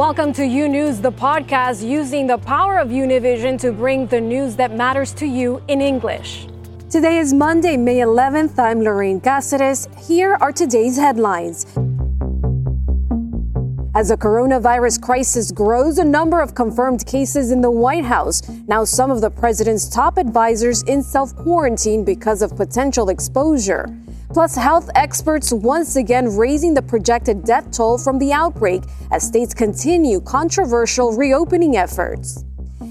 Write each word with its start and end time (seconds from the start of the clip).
Welcome 0.00 0.32
to 0.32 0.46
U 0.46 0.66
News, 0.66 1.02
the 1.02 1.12
podcast 1.12 1.86
using 1.86 2.26
the 2.26 2.38
power 2.38 2.78
of 2.78 2.88
Univision 2.88 3.60
to 3.60 3.70
bring 3.70 4.06
the 4.06 4.18
news 4.18 4.56
that 4.56 4.74
matters 4.74 5.12
to 5.12 5.26
you 5.26 5.62
in 5.68 5.82
English. 5.82 6.46
Today 6.88 7.18
is 7.18 7.34
Monday, 7.34 7.76
May 7.76 7.96
11th. 7.96 8.58
I'm 8.58 8.80
Lorraine 8.80 9.20
Cáceres. 9.20 9.94
Here 10.08 10.38
are 10.40 10.52
today's 10.52 10.96
headlines. 10.96 11.66
As 13.94 14.08
the 14.08 14.16
coronavirus 14.16 15.02
crisis 15.02 15.52
grows, 15.52 15.98
a 15.98 16.04
number 16.04 16.40
of 16.40 16.54
confirmed 16.54 17.04
cases 17.04 17.50
in 17.50 17.60
the 17.60 17.70
White 17.70 18.06
House. 18.06 18.40
Now, 18.66 18.84
some 18.84 19.10
of 19.10 19.20
the 19.20 19.30
president's 19.30 19.86
top 19.86 20.16
advisors 20.16 20.82
in 20.84 21.02
self 21.02 21.36
quarantine 21.36 22.06
because 22.06 22.40
of 22.40 22.56
potential 22.56 23.10
exposure. 23.10 23.94
Plus, 24.32 24.54
health 24.54 24.88
experts 24.94 25.52
once 25.52 25.96
again 25.96 26.36
raising 26.36 26.72
the 26.72 26.82
projected 26.82 27.44
death 27.44 27.68
toll 27.72 27.98
from 27.98 28.18
the 28.18 28.32
outbreak 28.32 28.82
as 29.10 29.26
states 29.26 29.52
continue 29.52 30.20
controversial 30.20 31.12
reopening 31.16 31.76
efforts. 31.76 32.44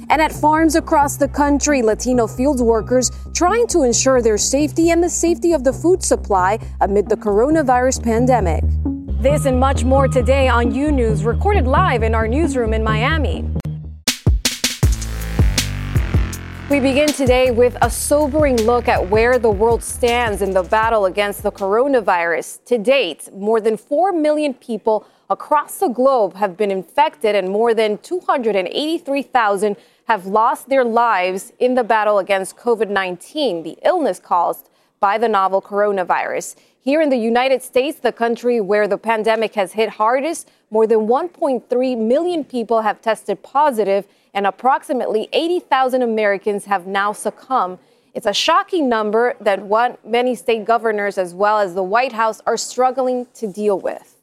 And 0.09 0.21
at 0.21 0.33
farms 0.33 0.75
across 0.75 1.15
the 1.15 1.29
country, 1.29 1.81
Latino 1.81 2.27
field 2.27 2.59
workers 2.59 3.09
trying 3.33 3.67
to 3.67 3.83
ensure 3.83 4.21
their 4.21 4.37
safety 4.37 4.89
and 4.89 5.01
the 5.01 5.09
safety 5.09 5.53
of 5.53 5.63
the 5.63 5.71
food 5.71 6.03
supply 6.03 6.59
amid 6.81 7.07
the 7.07 7.15
coronavirus 7.15 8.03
pandemic. 8.03 8.63
This 9.21 9.45
and 9.45 9.59
much 9.59 9.83
more 9.83 10.07
today 10.07 10.47
on 10.47 10.73
U 10.73 10.91
News, 10.91 11.23
recorded 11.23 11.67
live 11.67 12.03
in 12.03 12.15
our 12.15 12.27
newsroom 12.27 12.73
in 12.73 12.83
Miami. 12.83 13.58
We 16.69 16.79
begin 16.79 17.07
today 17.07 17.49
with 17.49 17.75
a 17.81 17.89
sobering 17.89 18.55
look 18.57 18.87
at 18.87 19.09
where 19.09 19.39
the 19.39 19.49
world 19.49 19.83
stands 19.83 20.43
in 20.43 20.51
the 20.51 20.61
battle 20.61 21.07
against 21.07 21.41
the 21.41 21.51
coronavirus. 21.51 22.63
To 22.65 22.77
date, 22.77 23.27
more 23.33 23.59
than 23.59 23.75
4 23.75 24.11
million 24.11 24.53
people 24.53 25.07
across 25.31 25.79
the 25.79 25.87
globe 25.87 26.35
have 26.35 26.55
been 26.55 26.69
infected, 26.69 27.33
and 27.33 27.49
more 27.49 27.73
than 27.73 27.97
283,000 27.97 29.77
have 30.07 30.27
lost 30.27 30.69
their 30.69 30.83
lives 30.83 31.51
in 31.57 31.73
the 31.73 31.83
battle 31.83 32.19
against 32.19 32.55
COVID 32.55 32.87
19, 32.87 33.63
the 33.63 33.79
illness 33.83 34.19
caused 34.19 34.69
by 34.99 35.17
the 35.17 35.27
novel 35.27 35.63
coronavirus. 35.63 36.55
Here 36.79 37.01
in 37.01 37.09
the 37.09 37.17
United 37.17 37.63
States, 37.63 37.97
the 37.97 38.11
country 38.11 38.61
where 38.61 38.87
the 38.87 38.99
pandemic 38.99 39.55
has 39.55 39.73
hit 39.73 39.89
hardest, 39.89 40.51
more 40.69 40.85
than 40.85 41.07
1.3 41.07 41.97
million 41.97 42.43
people 42.43 42.81
have 42.81 43.01
tested 43.01 43.41
positive, 43.41 44.05
and 44.33 44.45
approximately 44.47 45.29
80,000 45.33 46.01
Americans 46.01 46.65
have 46.65 46.87
now 46.87 47.11
succumbed. 47.13 47.79
It's 48.13 48.25
a 48.25 48.33
shocking 48.33 48.89
number 48.89 49.35
that 49.41 49.61
what 49.61 50.03
many 50.05 50.35
state 50.35 50.65
governors, 50.65 51.17
as 51.17 51.33
well 51.33 51.59
as 51.59 51.75
the 51.75 51.83
White 51.83 52.13
House, 52.13 52.41
are 52.45 52.57
struggling 52.57 53.27
to 53.35 53.47
deal 53.47 53.79
with. 53.79 54.15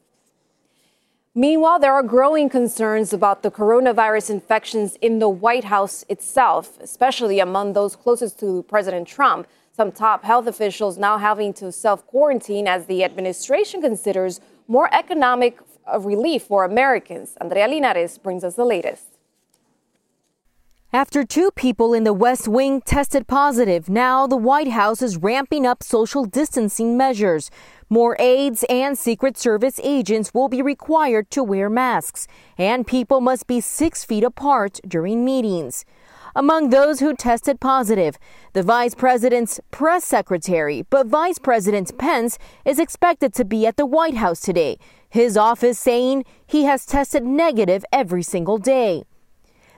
Meanwhile, 1.33 1.79
there 1.79 1.93
are 1.93 2.01
growing 2.01 2.49
concerns 2.49 3.13
about 3.13 3.43
the 3.43 3.51
coronavirus 3.51 4.31
infections 4.31 4.95
in 5.01 5.19
the 5.19 5.29
White 5.29 5.65
House 5.65 6.03
itself, 6.09 6.79
especially 6.81 7.39
among 7.39 7.73
those 7.73 7.95
closest 7.95 8.39
to 8.39 8.63
President 8.63 9.07
Trump. 9.07 9.47
Some 9.71 9.91
top 9.91 10.23
health 10.23 10.47
officials 10.47 10.97
now 10.97 11.19
having 11.19 11.53
to 11.53 11.71
self 11.71 12.07
quarantine 12.07 12.67
as 12.67 12.87
the 12.87 13.03
administration 13.03 13.81
considers 13.81 14.41
more 14.67 14.89
economic 14.91 15.59
relief 15.99 16.43
for 16.43 16.65
Americans. 16.65 17.37
Andrea 17.39 17.67
Linares 17.67 18.17
brings 18.17 18.43
us 18.43 18.55
the 18.55 18.65
latest. 18.65 19.16
After 20.93 21.25
two 21.25 21.51
people 21.51 21.93
in 21.93 22.05
the 22.05 22.13
West 22.13 22.47
Wing 22.47 22.79
tested 22.79 23.27
positive, 23.27 23.89
now 23.89 24.25
the 24.25 24.37
White 24.37 24.69
House 24.69 25.01
is 25.01 25.17
ramping 25.17 25.65
up 25.65 25.83
social 25.83 26.23
distancing 26.23 26.95
measures. 26.95 27.51
More 27.89 28.15
aides 28.19 28.63
and 28.69 28.97
Secret 28.97 29.37
Service 29.37 29.81
agents 29.83 30.33
will 30.33 30.47
be 30.47 30.61
required 30.61 31.29
to 31.31 31.43
wear 31.43 31.69
masks, 31.69 32.25
and 32.57 32.87
people 32.87 33.19
must 33.19 33.47
be 33.47 33.59
six 33.59 34.05
feet 34.05 34.23
apart 34.23 34.79
during 34.87 35.25
meetings. 35.25 35.83
Among 36.33 36.69
those 36.69 37.01
who 37.01 37.13
tested 37.13 37.59
positive, 37.59 38.17
the 38.53 38.63
vice 38.63 38.95
president's 38.95 39.59
press 39.71 40.05
secretary, 40.05 40.83
but 40.89 41.07
Vice 41.07 41.37
President 41.37 41.97
Pence 41.97 42.39
is 42.63 42.79
expected 42.79 43.33
to 43.33 43.43
be 43.43 43.67
at 43.67 43.75
the 43.75 43.85
White 43.85 44.15
House 44.15 44.39
today, 44.39 44.77
his 45.09 45.35
office 45.35 45.77
saying 45.77 46.23
he 46.45 46.63
has 46.63 46.85
tested 46.85 47.23
negative 47.23 47.83
every 47.91 48.23
single 48.23 48.57
day. 48.57 49.03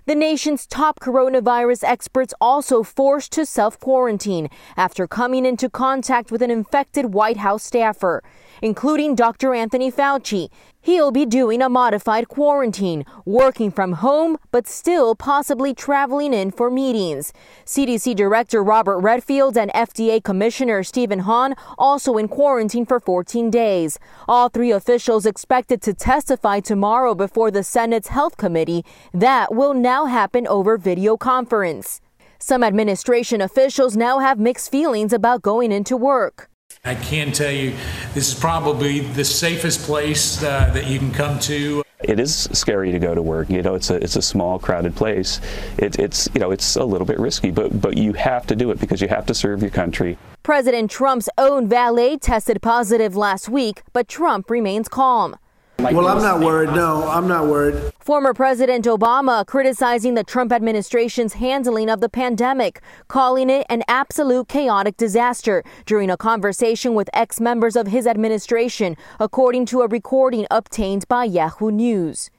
The 0.05 0.15
nation's 0.15 0.65
top 0.65 0.99
coronavirus 0.99 1.83
experts 1.83 2.33
also 2.39 2.83
forced 2.83 3.31
to 3.33 3.45
self 3.45 3.79
quarantine 3.79 4.49
after 4.77 5.07
coming 5.07 5.45
into 5.45 5.69
contact 5.69 6.31
with 6.31 6.41
an 6.41 6.49
infected 6.49 7.13
White 7.13 7.37
House 7.37 7.63
staffer, 7.63 8.23
including 8.62 9.16
Dr. 9.16 9.53
Anthony 9.53 9.92
Fauci. 9.92 10.50
He'll 10.81 11.12
be 11.12 11.25
doing 11.25 11.62
a 11.62 11.70
modified 11.70 12.30
quarantine, 12.30 13.06
working 13.25 13.70
from 13.70 13.94
home, 13.94 14.38
but 14.52 14.68
still 14.68 15.14
possibly 15.14 15.74
traveling 15.74 16.34
in 16.34 16.52
for 16.52 16.72
meetings. 16.72 17.34
CDC 17.66 18.16
Director 18.16 18.64
Robert 18.64 19.00
Redfield 19.00 19.58
and 19.58 19.72
FDA 19.72 20.24
Commissioner 20.24 20.84
Stephen 20.84 21.20
Hahn 21.20 21.56
also 21.78 22.18
in 22.18 22.28
quarantine 22.28 22.86
for 22.86 23.00
14 23.00 23.50
days. 23.50 24.00
All 24.28 24.47
three 24.47 24.72
officials 24.72 25.26
expected 25.26 25.81
to 25.81 25.94
testify 25.94 26.62
tomorrow 26.62 27.14
before 27.14 27.52
the 27.52 27.64
Senate's 27.64 28.08
Health 28.08 28.38
Committee. 28.38 28.86
That 29.14 29.53
will 29.53 29.74
now 29.74 30.06
happen 30.06 30.47
over 30.47 30.78
video 30.78 31.18
conference. 31.18 32.00
Some 32.40 32.64
administration 32.64 33.41
officials 33.41 33.97
now 33.97 34.20
have 34.20 34.40
mixed 34.40 34.72
feelings 34.72 35.12
about 35.12 35.41
going 35.41 35.74
into 35.74 35.97
work. 35.97 36.50
I 36.85 36.95
can 36.95 37.31
tell 37.34 37.51
you 37.51 37.73
this 38.13 38.31
is 38.31 38.40
probably 38.40 39.01
the 39.01 39.25
safest 39.25 39.81
place 39.81 40.41
uh, 40.41 40.72
that 40.73 40.88
you 40.88 40.97
can 40.97 41.12
come 41.12 41.38
to. 41.40 41.84
It 42.01 42.19
is 42.19 42.47
scary 42.53 42.94
to 42.94 43.00
go 43.00 43.13
to 43.13 43.22
work. 43.22 43.50
You 43.50 43.62
know, 43.62 43.75
it's 43.75 43.90
a 43.90 43.95
it's 43.95 44.16
a 44.16 44.22
small, 44.22 44.57
crowded 44.57 44.95
place. 44.95 45.41
It, 45.78 46.00
it's 46.00 46.29
you 46.34 46.40
know 46.40 46.51
it's 46.51 46.78
a 46.78 46.84
little 46.85 47.06
bit 47.06 47.19
risky, 47.19 47.51
but 47.51 47.81
but 47.81 47.97
you 47.97 48.13
have 48.13 48.47
to 48.47 48.56
do 48.56 48.72
it 48.72 48.79
because 48.79 49.01
you 49.01 49.09
have 49.09 49.25
to 49.25 49.34
serve 49.34 49.62
your 49.62 49.72
country. 49.72 50.17
President 50.41 50.90
Trump's 50.90 51.28
own 51.38 51.67
valet 51.67 52.17
tested 52.17 52.62
positive 52.62 53.16
last 53.16 53.50
week, 53.50 53.81
but 53.91 54.07
Trump 54.07 54.50
remains 54.50 54.88
calm. 54.88 55.35
Well, 55.79 56.07
I'm 56.07 56.22
not 56.22 56.41
worried. 56.41 56.72
No, 56.72 57.07
I'm 57.07 57.28
not 57.28 57.47
worried. 57.47 57.94
Former 58.01 58.34
President 58.34 58.84
Obama 58.85 59.45
criticizing 59.45 60.13
the 60.13 60.25
Trump 60.25 60.51
administration's 60.51 61.34
handling 61.34 61.90
of 61.90 62.01
the 62.01 62.09
pandemic, 62.09 62.81
calling 63.07 63.50
it 63.50 63.66
an 63.69 63.84
absolute 63.88 64.50
chaotic 64.50 64.97
disaster 64.97 65.63
during 65.85 66.09
a 66.09 66.17
conversation 66.17 66.95
with 66.95 67.09
ex 67.13 67.40
members 67.40 67.78
of 67.78 67.88
his 67.88 68.06
administration, 68.06 68.97
according 69.22 69.66
to 69.67 69.81
a 69.81 69.88
recording 69.88 70.45
obtained 70.51 71.07
by 71.07 71.23
Yahoo 71.23 71.72
News. 71.72 72.29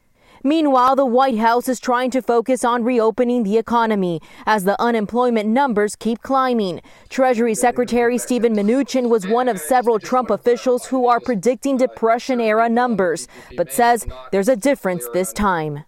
Meanwhile, 0.42 0.96
the 0.96 1.04
White 1.04 1.38
House 1.38 1.68
is 1.68 1.78
trying 1.78 2.10
to 2.12 2.22
focus 2.22 2.64
on 2.64 2.82
reopening 2.82 3.42
the 3.42 3.58
economy 3.58 4.22
as 4.46 4.64
the 4.64 4.80
unemployment 4.80 5.48
numbers 5.48 5.96
keep 5.96 6.22
climbing. 6.22 6.80
Treasury 7.10 7.54
Secretary 7.54 8.16
Steven 8.16 8.54
Mnuchin 8.54 9.10
was 9.10 9.26
one 9.26 9.48
of 9.48 9.60
several 9.60 9.98
Trump 9.98 10.30
officials 10.30 10.86
who 10.86 11.06
are 11.06 11.20
predicting 11.20 11.76
Depression 11.76 12.40
era 12.40 12.68
numbers, 12.68 13.28
but 13.56 13.70
says 13.72 14.06
there's 14.32 14.48
a 14.48 14.56
difference 14.56 15.06
this 15.12 15.32
time. 15.32 15.84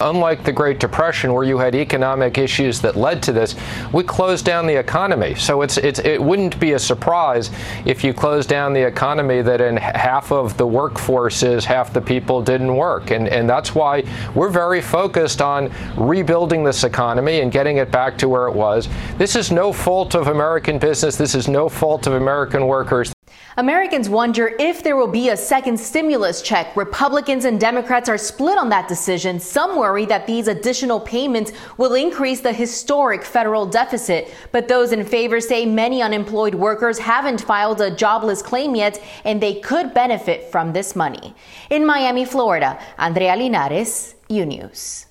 Unlike 0.00 0.42
the 0.42 0.50
Great 0.50 0.80
Depression, 0.80 1.32
where 1.32 1.44
you 1.44 1.56
had 1.56 1.76
economic 1.76 2.36
issues 2.36 2.80
that 2.80 2.96
led 2.96 3.22
to 3.22 3.32
this, 3.32 3.54
we 3.92 4.02
closed 4.02 4.44
down 4.44 4.66
the 4.66 4.74
economy. 4.74 5.36
So 5.36 5.62
it's, 5.62 5.78
it's, 5.78 6.00
it 6.00 6.20
wouldn't 6.20 6.58
be 6.58 6.72
a 6.72 6.78
surprise 6.80 7.50
if 7.86 8.02
you 8.02 8.12
closed 8.12 8.48
down 8.48 8.72
the 8.72 8.84
economy 8.84 9.40
that 9.40 9.60
in 9.60 9.76
half 9.76 10.32
of 10.32 10.56
the 10.56 10.66
workforce 10.66 11.44
is 11.44 11.64
half 11.64 11.92
the 11.92 12.00
people 12.00 12.42
didn't 12.42 12.74
work. 12.74 13.12
And, 13.12 13.28
and 13.28 13.48
that's 13.48 13.74
why 13.74 14.02
we're 14.34 14.50
very 14.50 14.82
focused 14.82 15.40
on 15.40 15.70
rebuilding 15.96 16.64
this 16.64 16.82
economy 16.82 17.40
and 17.40 17.52
getting 17.52 17.76
it 17.76 17.92
back 17.92 18.18
to 18.18 18.28
where 18.28 18.48
it 18.48 18.54
was. 18.54 18.88
This 19.16 19.36
is 19.36 19.52
no 19.52 19.72
fault 19.72 20.16
of 20.16 20.26
American 20.26 20.80
business. 20.80 21.16
This 21.16 21.36
is 21.36 21.46
no 21.46 21.68
fault 21.68 22.08
of 22.08 22.14
American 22.14 22.66
workers. 22.66 23.13
Americans 23.56 24.08
wonder 24.08 24.56
if 24.58 24.82
there 24.82 24.96
will 24.96 25.06
be 25.06 25.28
a 25.28 25.36
second 25.36 25.78
stimulus 25.78 26.42
check. 26.42 26.76
Republicans 26.76 27.44
and 27.44 27.60
Democrats 27.60 28.08
are 28.08 28.18
split 28.18 28.58
on 28.58 28.68
that 28.70 28.88
decision. 28.88 29.38
Some 29.38 29.76
worry 29.76 30.04
that 30.06 30.26
these 30.26 30.48
additional 30.48 30.98
payments 30.98 31.52
will 31.76 31.94
increase 31.94 32.40
the 32.40 32.52
historic 32.52 33.22
federal 33.22 33.64
deficit. 33.64 34.34
But 34.50 34.66
those 34.66 34.90
in 34.90 35.04
favor 35.04 35.40
say 35.40 35.66
many 35.66 36.02
unemployed 36.02 36.56
workers 36.56 36.98
haven't 36.98 37.42
filed 37.42 37.80
a 37.80 37.94
jobless 37.94 38.42
claim 38.42 38.74
yet 38.74 39.00
and 39.24 39.40
they 39.40 39.60
could 39.60 39.94
benefit 39.94 40.50
from 40.50 40.72
this 40.72 40.96
money. 40.96 41.32
In 41.70 41.86
Miami, 41.86 42.24
Florida, 42.24 42.80
Andrea 42.98 43.36
Linares, 43.36 44.16
U 44.30 44.44
News. 44.44 45.06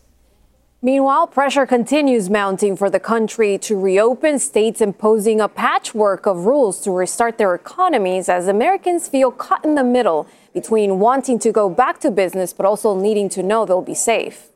Meanwhile, 0.86 1.28
pressure 1.28 1.66
continues 1.66 2.30
mounting 2.30 2.76
for 2.76 2.90
the 2.90 3.00
country 3.00 3.58
to 3.60 3.80
reopen 3.80 4.38
states 4.38 4.82
imposing 4.82 5.40
a 5.40 5.48
patchwork 5.48 6.26
of 6.26 6.46
rules 6.46 6.82
to 6.82 6.92
restart 6.92 7.38
their 7.38 7.56
economies 7.56 8.28
as 8.28 8.50
Americans 8.50 9.08
feel 9.08 9.32
caught 9.32 9.64
in 9.64 9.76
the 9.76 9.84
middle 9.86 10.28
between 10.54 11.00
wanting 11.00 11.40
to 11.40 11.54
go 11.54 11.70
back 11.70 12.02
to 12.02 12.12
business 12.12 12.52
but 12.52 12.66
also 12.66 13.00
needing 13.00 13.30
to 13.30 13.42
know 13.42 13.66
they'll 13.66 13.82
be 13.82 13.96
safe. 13.96 14.50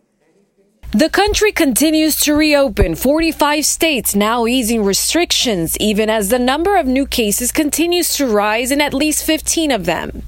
The 0.93 1.09
country 1.09 1.51
continues 1.51 2.15
to 2.21 2.33
reopen, 2.33 2.95
45 2.95 3.65
states 3.65 4.15
now 4.15 4.47
easing 4.47 4.85
restrictions, 4.85 5.75
even 5.81 6.09
as 6.09 6.29
the 6.29 6.39
number 6.39 6.77
of 6.77 6.87
new 6.87 7.05
cases 7.05 7.51
continues 7.51 8.13
to 8.15 8.25
rise 8.25 8.71
in 8.71 8.79
at 8.79 8.93
least 8.93 9.25
15 9.25 9.71
of 9.71 9.85
them. 9.85 10.23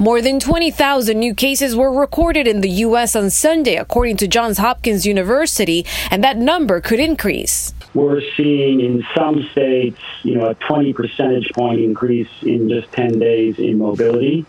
More 0.00 0.20
than 0.20 0.40
20,000 0.40 1.16
new 1.16 1.32
cases 1.32 1.76
were 1.76 1.92
recorded 1.92 2.48
in 2.48 2.60
the 2.60 2.70
U.S. 2.88 3.14
on 3.14 3.30
Sunday, 3.30 3.76
according 3.76 4.16
to 4.16 4.26
Johns 4.26 4.58
Hopkins 4.58 5.06
University, 5.06 5.86
and 6.10 6.24
that 6.24 6.36
number 6.36 6.80
could 6.80 6.98
increase. 6.98 7.72
We're 7.94 8.22
seeing 8.36 8.80
in 8.80 9.06
some 9.16 9.48
states, 9.52 10.00
you 10.24 10.34
know, 10.34 10.48
a 10.48 10.54
20 10.54 10.92
percentage 10.92 11.52
point 11.52 11.80
increase 11.80 12.30
in 12.42 12.68
just 12.68 12.90
10 12.92 13.20
days 13.20 13.60
in 13.60 13.78
mobility. 13.78 14.44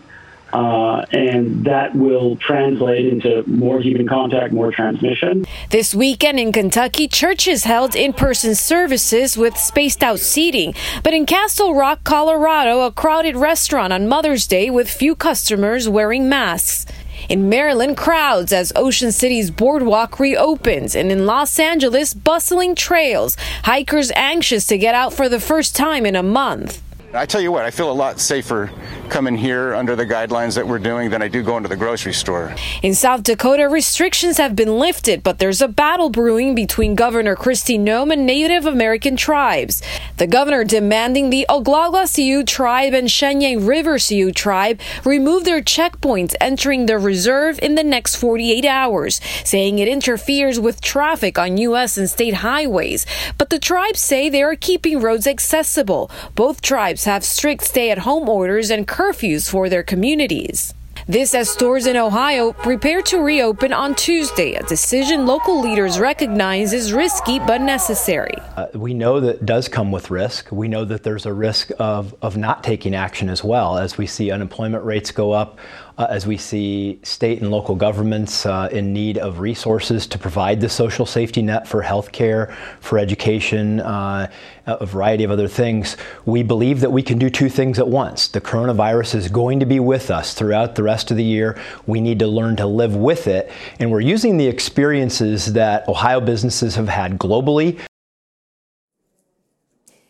Uh, 0.52 1.06
and 1.12 1.64
that 1.64 1.94
will 1.94 2.36
translate 2.36 3.06
into 3.06 3.42
more 3.46 3.80
human 3.80 4.06
contact, 4.06 4.52
more 4.52 4.70
transmission. 4.70 5.46
This 5.70 5.94
weekend 5.94 6.38
in 6.38 6.52
Kentucky, 6.52 7.08
churches 7.08 7.64
held 7.64 7.96
in 7.96 8.12
person 8.12 8.54
services 8.54 9.36
with 9.36 9.56
spaced 9.56 10.02
out 10.02 10.18
seating. 10.20 10.74
But 11.02 11.14
in 11.14 11.24
Castle 11.24 11.74
Rock, 11.74 12.04
Colorado, 12.04 12.82
a 12.82 12.92
crowded 12.92 13.36
restaurant 13.36 13.92
on 13.92 14.08
Mother's 14.08 14.46
Day 14.46 14.68
with 14.68 14.90
few 14.90 15.14
customers 15.14 15.88
wearing 15.88 16.28
masks. 16.28 16.86
In 17.28 17.48
Maryland, 17.48 17.96
crowds 17.96 18.52
as 18.52 18.72
Ocean 18.74 19.12
City's 19.12 19.50
boardwalk 19.50 20.18
reopens, 20.18 20.94
and 20.94 21.10
in 21.12 21.24
Los 21.24 21.58
Angeles, 21.58 22.12
bustling 22.12 22.74
trails, 22.74 23.36
hikers 23.62 24.10
anxious 24.16 24.66
to 24.66 24.76
get 24.76 24.94
out 24.94 25.12
for 25.12 25.28
the 25.28 25.40
first 25.40 25.76
time 25.76 26.04
in 26.04 26.16
a 26.16 26.22
month. 26.22 26.82
I 27.14 27.26
tell 27.26 27.40
you 27.40 27.52
what, 27.52 27.64
I 27.64 27.70
feel 27.70 27.90
a 27.90 27.92
lot 27.92 28.18
safer 28.20 28.70
coming 29.12 29.36
here 29.36 29.74
under 29.74 29.94
the 29.94 30.06
guidelines 30.06 30.54
that 30.54 30.66
we're 30.66 30.78
doing 30.78 31.10
than 31.10 31.20
I 31.20 31.28
do 31.28 31.42
going 31.42 31.62
to 31.64 31.68
the 31.68 31.76
grocery 31.76 32.14
store. 32.14 32.54
In 32.82 32.94
South 32.94 33.22
Dakota, 33.22 33.68
restrictions 33.68 34.38
have 34.38 34.56
been 34.56 34.78
lifted, 34.78 35.22
but 35.22 35.38
there's 35.38 35.60
a 35.60 35.68
battle 35.68 36.08
brewing 36.08 36.54
between 36.54 36.94
Governor 36.94 37.36
Kristi 37.36 37.78
Noem 37.78 38.10
and 38.10 38.24
Native 38.24 38.64
American 38.64 39.14
tribes. 39.14 39.82
The 40.16 40.26
governor 40.26 40.64
demanding 40.64 41.28
the 41.28 41.44
Oglala 41.50 42.08
Sioux 42.08 42.42
tribe 42.42 42.94
and 42.94 43.10
Cheyenne 43.10 43.66
River 43.66 43.98
Sioux 43.98 44.32
tribe 44.32 44.80
remove 45.04 45.44
their 45.44 45.60
checkpoints 45.60 46.34
entering 46.40 46.86
the 46.86 46.98
reserve 46.98 47.58
in 47.60 47.74
the 47.74 47.84
next 47.84 48.16
48 48.16 48.64
hours, 48.64 49.20
saying 49.44 49.78
it 49.78 49.88
interferes 49.88 50.58
with 50.58 50.80
traffic 50.80 51.38
on 51.38 51.58
U.S. 51.58 51.98
and 51.98 52.08
state 52.08 52.36
highways. 52.36 53.04
But 53.36 53.50
the 53.50 53.58
tribes 53.58 54.00
say 54.00 54.30
they 54.30 54.42
are 54.42 54.56
keeping 54.56 55.00
roads 55.00 55.26
accessible. 55.26 56.10
Both 56.34 56.62
tribes 56.62 57.04
have 57.04 57.24
strict 57.24 57.64
stay 57.64 57.90
at 57.90 57.98
home 57.98 58.26
orders 58.26 58.70
and 58.70 58.88
curfews 58.88 59.01
for 59.48 59.68
their 59.68 59.82
communities. 59.82 60.74
This 61.08 61.34
as 61.34 61.50
stores 61.50 61.86
in 61.86 61.96
Ohio 61.96 62.52
prepare 62.52 63.02
to 63.02 63.18
reopen 63.18 63.72
on 63.72 63.96
Tuesday, 63.96 64.54
a 64.54 64.62
decision 64.62 65.26
local 65.26 65.60
leaders 65.60 65.98
recognize 65.98 66.72
is 66.72 66.92
risky 66.92 67.40
but 67.40 67.60
necessary. 67.60 68.34
Uh, 68.56 68.66
we 68.74 68.94
know 68.94 69.18
that 69.18 69.44
does 69.44 69.68
come 69.68 69.90
with 69.90 70.12
risk. 70.12 70.52
We 70.52 70.68
know 70.68 70.84
that 70.84 71.02
there's 71.02 71.26
a 71.26 71.32
risk 71.32 71.72
of, 71.80 72.14
of 72.22 72.36
not 72.36 72.62
taking 72.62 72.94
action 72.94 73.28
as 73.28 73.42
well 73.42 73.78
as 73.78 73.98
we 73.98 74.06
see 74.06 74.30
unemployment 74.30 74.84
rates 74.84 75.10
go 75.10 75.32
up, 75.32 75.58
uh, 75.98 76.06
as 76.08 76.26
we 76.26 76.36
see 76.36 76.98
state 77.02 77.40
and 77.40 77.50
local 77.50 77.74
governments 77.74 78.46
uh, 78.46 78.68
in 78.72 78.92
need 78.92 79.18
of 79.18 79.40
resources 79.40 80.06
to 80.06 80.18
provide 80.18 80.60
the 80.60 80.68
social 80.68 81.06
safety 81.06 81.42
net 81.42 81.66
for 81.66 81.82
healthcare, 81.82 82.54
for 82.80 82.98
education, 82.98 83.80
uh, 83.80 84.30
a 84.66 84.86
variety 84.86 85.24
of 85.24 85.30
other 85.30 85.48
things. 85.48 85.96
We 86.24 86.42
believe 86.42 86.80
that 86.80 86.90
we 86.90 87.02
can 87.02 87.18
do 87.18 87.28
two 87.28 87.48
things 87.48 87.78
at 87.78 87.88
once. 87.88 88.28
The 88.28 88.40
coronavirus 88.40 89.16
is 89.16 89.28
going 89.28 89.60
to 89.60 89.66
be 89.66 89.80
with 89.80 90.10
us 90.10 90.34
throughout 90.34 90.74
the 90.74 90.82
rest 90.82 91.10
of 91.10 91.16
the 91.16 91.24
year. 91.24 91.60
We 91.86 92.00
need 92.00 92.18
to 92.20 92.26
learn 92.26 92.56
to 92.56 92.66
live 92.66 92.96
with 92.96 93.26
it. 93.26 93.50
And 93.78 93.90
we're 93.90 94.00
using 94.00 94.36
the 94.36 94.46
experiences 94.46 95.52
that 95.52 95.88
Ohio 95.88 96.20
businesses 96.20 96.76
have 96.76 96.88
had 96.88 97.18
globally 97.18 97.80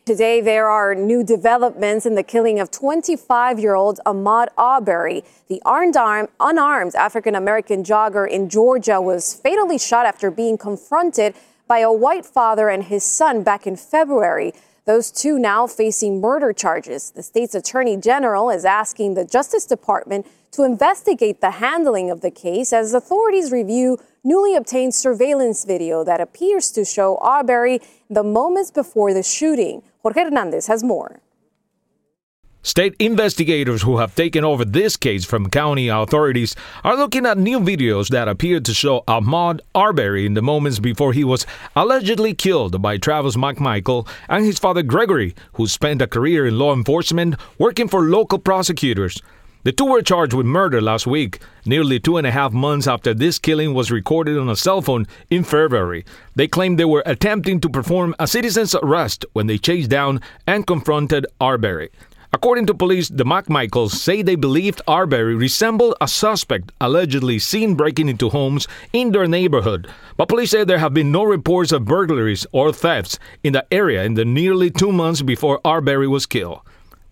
Today, 0.05 0.41
there 0.41 0.69
are 0.69 0.97
new 0.97 1.23
developments 1.23 2.07
in 2.07 2.17
the 2.17 2.25
killing 2.25 2.59
of 2.59 2.73
25 2.73 3.61
year 3.61 3.77
old 3.77 4.01
Ahmaud 4.05 4.49
Arbery. 4.59 5.23
The 5.47 5.63
unarmed 5.65 6.95
African 6.97 7.37
American 7.37 7.85
jogger 7.85 8.29
in 8.29 8.49
Georgia 8.49 9.01
was 9.01 9.33
fatally 9.33 9.79
shot 9.79 10.05
after 10.05 10.29
being 10.33 10.59
confronted 10.59 11.37
by 11.69 11.79
a 11.79 11.93
white 11.93 12.27
father 12.27 12.69
and 12.69 12.83
his 12.83 13.05
son 13.05 13.45
back 13.45 13.65
in 13.65 13.77
February. 13.77 14.53
Those 14.87 15.13
two 15.13 15.39
now 15.39 15.69
facing 15.69 16.21
murder 16.21 16.53
charges. 16.53 17.13
The 17.13 17.23
state's 17.23 17.55
attorney 17.55 17.97
general 17.97 18.51
is 18.51 18.65
asking 18.65 19.15
the 19.15 19.25
Justice 19.25 19.67
Department 19.67 20.27
to 20.53 20.65
investigate 20.65 21.41
the 21.41 21.51
handling 21.51 22.11
of 22.11 22.21
the 22.21 22.31
case 22.31 22.73
as 22.73 22.93
authorities 22.93 23.51
review 23.51 23.99
newly 24.23 24.55
obtained 24.55 24.95
surveillance 24.95 25.65
video 25.65 26.05
that 26.05 26.21
appears 26.21 26.71
to 26.71 26.85
show 26.85 27.17
Arbery 27.23 27.81
the 28.09 28.23
moments 28.23 28.71
before 28.71 29.15
the 29.15 29.23
shooting. 29.23 29.83
Jorge 30.03 30.25
Hernandez 30.25 30.67
has 30.67 30.85
more. 30.85 31.21
State 32.65 32.95
investigators 33.01 33.83
who 33.83 33.97
have 33.97 34.15
taken 34.15 34.45
over 34.45 34.65
this 34.65 34.97
case 34.97 35.25
from 35.25 35.51
county 35.51 35.89
authorities 35.89 36.55
are 36.85 36.97
looking 36.97 37.27
at 37.27 37.37
new 37.37 37.59
videos 37.59 38.09
that 38.11 38.29
appear 38.29 38.61
to 38.61 38.73
show 38.73 39.03
Ahmaud 39.09 39.59
Arbery 39.75 40.27
in 40.27 40.35
the 40.35 40.43
moments 40.43 40.79
before 40.79 41.13
he 41.13 41.25
was 41.25 41.45
allegedly 41.75 42.35
killed 42.35 42.81
by 42.81 42.99
Travis 42.99 43.37
McMichael 43.37 44.07
and 44.29 44.45
his 44.45 44.61
father 44.61 44.85
Gregory, 44.85 45.35
who 45.55 45.67
spent 45.67 46.03
a 46.03 46.07
career 46.07 46.47
in 46.47 46.57
law 46.57 46.73
enforcement 46.73 47.35
working 47.59 47.89
for 47.89 48.03
local 48.03 48.39
prosecutors. 48.39 49.21
The 49.65 49.71
two 49.71 49.85
were 49.85 50.03
charged 50.03 50.35
with 50.35 50.45
murder 50.45 50.81
last 50.81 51.07
week, 51.07 51.39
nearly 51.65 52.01
two 52.01 52.17
and 52.17 52.27
a 52.27 52.33
half 52.33 52.53
months 52.53 52.89
after 52.89 53.15
this 53.15 53.39
killing 53.39 53.75
was 53.75 53.93
recorded 53.93 54.37
on 54.37 54.49
a 54.49 54.57
cell 54.57 54.83
phone 54.83 55.07
in 55.31 55.45
February. 55.45 56.05
They 56.35 56.49
claimed 56.49 56.81
they 56.81 56.85
were 56.85 57.05
attempting 57.07 57.61
to 57.61 57.69
perform 57.69 58.17
a 58.19 58.27
citizen's 58.27 58.75
arrest 58.75 59.25
when 59.35 59.47
they 59.47 59.59
chased 59.59 59.89
down 59.89 60.21
and 60.49 60.67
confronted 60.67 61.27
Arbery. 61.41 61.91
According 62.33 62.67
to 62.67 62.75
police, 62.75 63.09
the 63.09 63.25
McMichaels 63.25 63.93
say 63.93 64.23
they 64.23 64.35
believed 64.35 64.83
Arbery 64.89 65.37
resembled 65.37 65.95
a 66.01 66.09
suspect 66.09 66.73
allegedly 66.81 67.39
seen 67.39 67.77
breaking 67.77 68.09
into 68.09 68.31
homes 68.31 68.67
in 68.93 69.13
their 69.13 69.29
neighborhood. 69.29 69.87
But 70.17 70.29
police 70.29 70.51
say 70.51 70.65
there 70.65 70.79
have 70.79 70.95
been 70.95 71.13
no 71.13 71.23
reports 71.23 71.71
of 71.71 71.85
burglaries 71.85 72.47
or 72.51 72.73
thefts 72.73 73.17
in 73.45 73.53
the 73.53 73.65
area 73.71 74.03
in 74.03 74.15
the 74.15 74.25
nearly 74.25 74.71
two 74.71 74.91
months 74.91 75.23
before 75.23 75.61
Arbery 75.65 76.09
was 76.09 76.27
killed. 76.27 76.63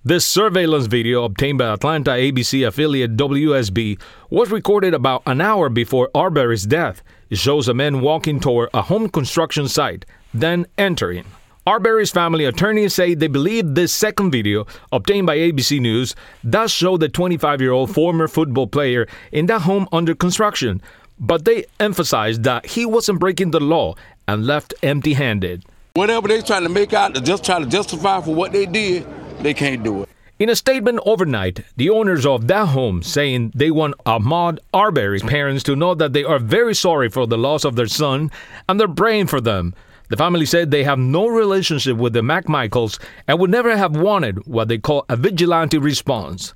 This 0.03 0.25
surveillance 0.25 0.87
video 0.87 1.25
obtained 1.25 1.59
by 1.59 1.75
Atlanta 1.75 2.13
ABC 2.13 2.67
affiliate 2.67 3.19
WSB 3.19 4.01
was 4.31 4.51
recorded 4.51 4.95
about 4.95 5.23
an 5.27 5.43
hour 5.43 5.69
before 5.69 6.09
Arbery's 6.15 6.65
death. 6.65 7.03
It 7.29 7.37
shows 7.37 7.69
a 7.69 7.75
man 7.75 8.01
walking 8.01 8.41
toward 8.41 8.71
a 8.73 8.81
home 8.81 9.11
construction 9.11 9.69
site, 9.69 10.07
then 10.33 10.65
entering. 10.79 11.27
Arbery's 11.67 12.11
family 12.11 12.47
attorneys 12.47 12.95
say 12.95 13.13
they 13.13 13.27
believe 13.27 13.75
this 13.75 13.93
second 13.93 14.31
video, 14.31 14.67
obtained 14.91 15.27
by 15.27 15.37
ABC 15.37 15.79
News, 15.79 16.17
does 16.49 16.71
show 16.73 16.97
the 16.97 17.11
25 17.11 17.61
year 17.61 17.73
old 17.73 17.93
former 17.95 18.27
football 18.27 18.69
player 18.69 19.07
in 19.33 19.45
that 19.47 19.61
home 19.61 19.87
under 19.93 20.15
construction, 20.15 20.81
but 21.19 21.45
they 21.45 21.67
emphasize 21.79 22.39
that 22.41 22.65
he 22.65 22.87
wasn't 22.87 23.21
breaking 23.21 23.51
the 23.51 23.61
law 23.61 23.95
and 24.27 24.47
left 24.47 24.73
empty 24.83 25.13
handed. 25.13 25.63
Whatever 25.93 26.29
they're 26.29 26.41
trying 26.41 26.63
to 26.63 26.71
make 26.71 26.95
out 26.95 27.23
just 27.23 27.45
try 27.45 27.59
to 27.59 27.67
justify 27.67 28.23
for 28.23 28.35
what 28.35 28.53
they 28.53 28.65
did, 28.65 29.07
they 29.43 29.55
can't 29.55 29.83
do 29.83 30.03
it. 30.03 30.09
In 30.39 30.49
a 30.49 30.57
statement 30.57 31.01
overnight, 31.05 31.65
the 31.77 31.91
owners 31.91 32.25
of 32.25 32.47
that 32.47 32.69
home 32.69 33.03
saying 33.03 33.53
they 33.55 33.71
want 33.71 33.95
Ahmaud 34.07 34.59
Arbery's 34.73 35.23
parents 35.23 35.63
to 35.65 35.77
know 35.77 35.95
that 35.95 36.15
they 36.15 36.25
are 36.25 36.39
very 36.39 36.75
sorry 36.75 37.11
for 37.11 37.27
the 37.27 37.37
loss 37.37 37.65
of 37.65 37.77
their 37.77 37.87
son 37.87 38.31
and 38.67 38.81
they're 38.81 38.89
praying 38.89 39.27
for 39.27 39.41
them. 39.41 39.75
The 40.09 40.17
family 40.17 40.47
said 40.47 40.71
they 40.71 40.85
have 40.85 40.99
no 40.99 41.29
relationship 41.29 41.99
with 41.99 42.15
the 42.15 42.23
McMichaels 42.23 42.99
and 43.29 43.39
would 43.39 43.51
never 43.51 43.77
have 43.77 43.95
wanted 43.95 44.47
what 44.47 44.69
they 44.69 44.79
call 44.79 45.05
a 45.11 45.17
vigilante 45.17 45.77
response. 45.77 46.55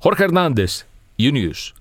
Jorge 0.00 0.24
Hernandez, 0.26 0.84
U 1.16 1.30
News. 1.30 1.72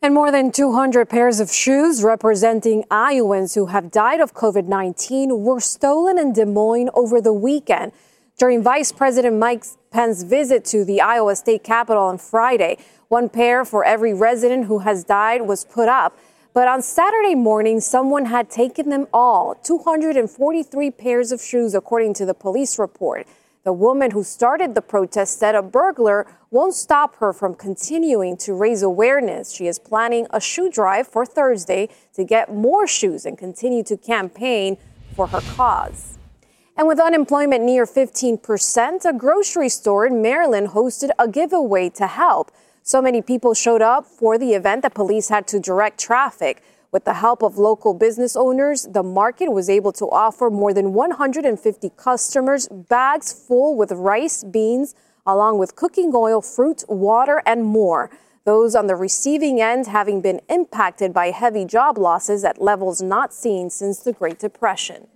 And 0.00 0.14
more 0.14 0.30
than 0.30 0.52
200 0.52 1.08
pairs 1.08 1.38
of 1.38 1.52
shoes 1.52 2.02
representing 2.02 2.84
Iowans 2.90 3.54
who 3.54 3.66
have 3.66 3.90
died 3.90 4.20
of 4.20 4.34
COVID 4.34 4.66
19 4.68 5.44
were 5.44 5.60
stolen 5.60 6.18
in 6.18 6.32
Des 6.32 6.44
Moines 6.44 6.90
over 6.94 7.20
the 7.20 7.32
weekend. 7.32 7.92
During 8.36 8.64
Vice 8.64 8.90
President 8.90 9.38
Mike 9.38 9.64
Pence's 9.92 10.24
visit 10.24 10.64
to 10.66 10.84
the 10.84 11.00
Iowa 11.00 11.36
State 11.36 11.62
Capitol 11.62 12.02
on 12.02 12.18
Friday, 12.18 12.78
one 13.06 13.28
pair 13.28 13.64
for 13.64 13.84
every 13.84 14.12
resident 14.12 14.66
who 14.66 14.80
has 14.80 15.04
died 15.04 15.42
was 15.42 15.64
put 15.64 15.88
up. 15.88 16.18
But 16.52 16.66
on 16.66 16.82
Saturday 16.82 17.36
morning, 17.36 17.78
someone 17.78 18.24
had 18.24 18.50
taken 18.50 18.88
them 18.88 19.06
all 19.12 19.54
243 19.62 20.90
pairs 20.90 21.30
of 21.30 21.40
shoes, 21.40 21.76
according 21.76 22.14
to 22.14 22.26
the 22.26 22.34
police 22.34 22.76
report. 22.76 23.28
The 23.62 23.72
woman 23.72 24.10
who 24.10 24.24
started 24.24 24.74
the 24.74 24.82
protest 24.82 25.38
said 25.38 25.54
a 25.54 25.62
burglar 25.62 26.26
won't 26.50 26.74
stop 26.74 27.14
her 27.16 27.32
from 27.32 27.54
continuing 27.54 28.36
to 28.38 28.52
raise 28.52 28.82
awareness. 28.82 29.52
She 29.52 29.68
is 29.68 29.78
planning 29.78 30.26
a 30.30 30.40
shoe 30.40 30.68
drive 30.68 31.06
for 31.06 31.24
Thursday 31.24 31.88
to 32.14 32.24
get 32.24 32.52
more 32.52 32.88
shoes 32.88 33.26
and 33.26 33.38
continue 33.38 33.84
to 33.84 33.96
campaign 33.96 34.76
for 35.14 35.28
her 35.28 35.40
cause. 35.54 36.13
And 36.76 36.88
with 36.88 36.98
unemployment 36.98 37.62
near 37.62 37.86
15%, 37.86 39.04
a 39.04 39.12
grocery 39.12 39.68
store 39.68 40.06
in 40.06 40.20
Maryland 40.20 40.70
hosted 40.70 41.10
a 41.20 41.28
giveaway 41.28 41.88
to 41.90 42.08
help. 42.08 42.50
So 42.82 43.00
many 43.00 43.22
people 43.22 43.54
showed 43.54 43.80
up 43.80 44.06
for 44.06 44.38
the 44.38 44.54
event 44.54 44.82
that 44.82 44.92
police 44.92 45.28
had 45.28 45.46
to 45.48 45.60
direct 45.60 46.00
traffic. 46.00 46.62
With 46.90 47.04
the 47.04 47.14
help 47.14 47.42
of 47.42 47.58
local 47.58 47.94
business 47.94 48.34
owners, 48.34 48.88
the 48.90 49.04
market 49.04 49.52
was 49.52 49.70
able 49.70 49.92
to 49.92 50.06
offer 50.06 50.50
more 50.50 50.74
than 50.74 50.92
150 50.92 51.90
customers 51.96 52.66
bags 52.68 53.32
full 53.32 53.76
with 53.76 53.92
rice, 53.92 54.42
beans, 54.42 54.96
along 55.24 55.58
with 55.58 55.76
cooking 55.76 56.10
oil, 56.12 56.42
fruit, 56.42 56.82
water, 56.88 57.40
and 57.46 57.64
more. 57.64 58.10
Those 58.44 58.74
on 58.74 58.88
the 58.88 58.96
receiving 58.96 59.60
end 59.60 59.86
having 59.86 60.20
been 60.20 60.40
impacted 60.48 61.12
by 61.12 61.30
heavy 61.30 61.64
job 61.64 61.98
losses 61.98 62.42
at 62.42 62.60
levels 62.60 63.00
not 63.00 63.32
seen 63.32 63.70
since 63.70 64.00
the 64.00 64.12
Great 64.12 64.40
Depression. 64.40 65.06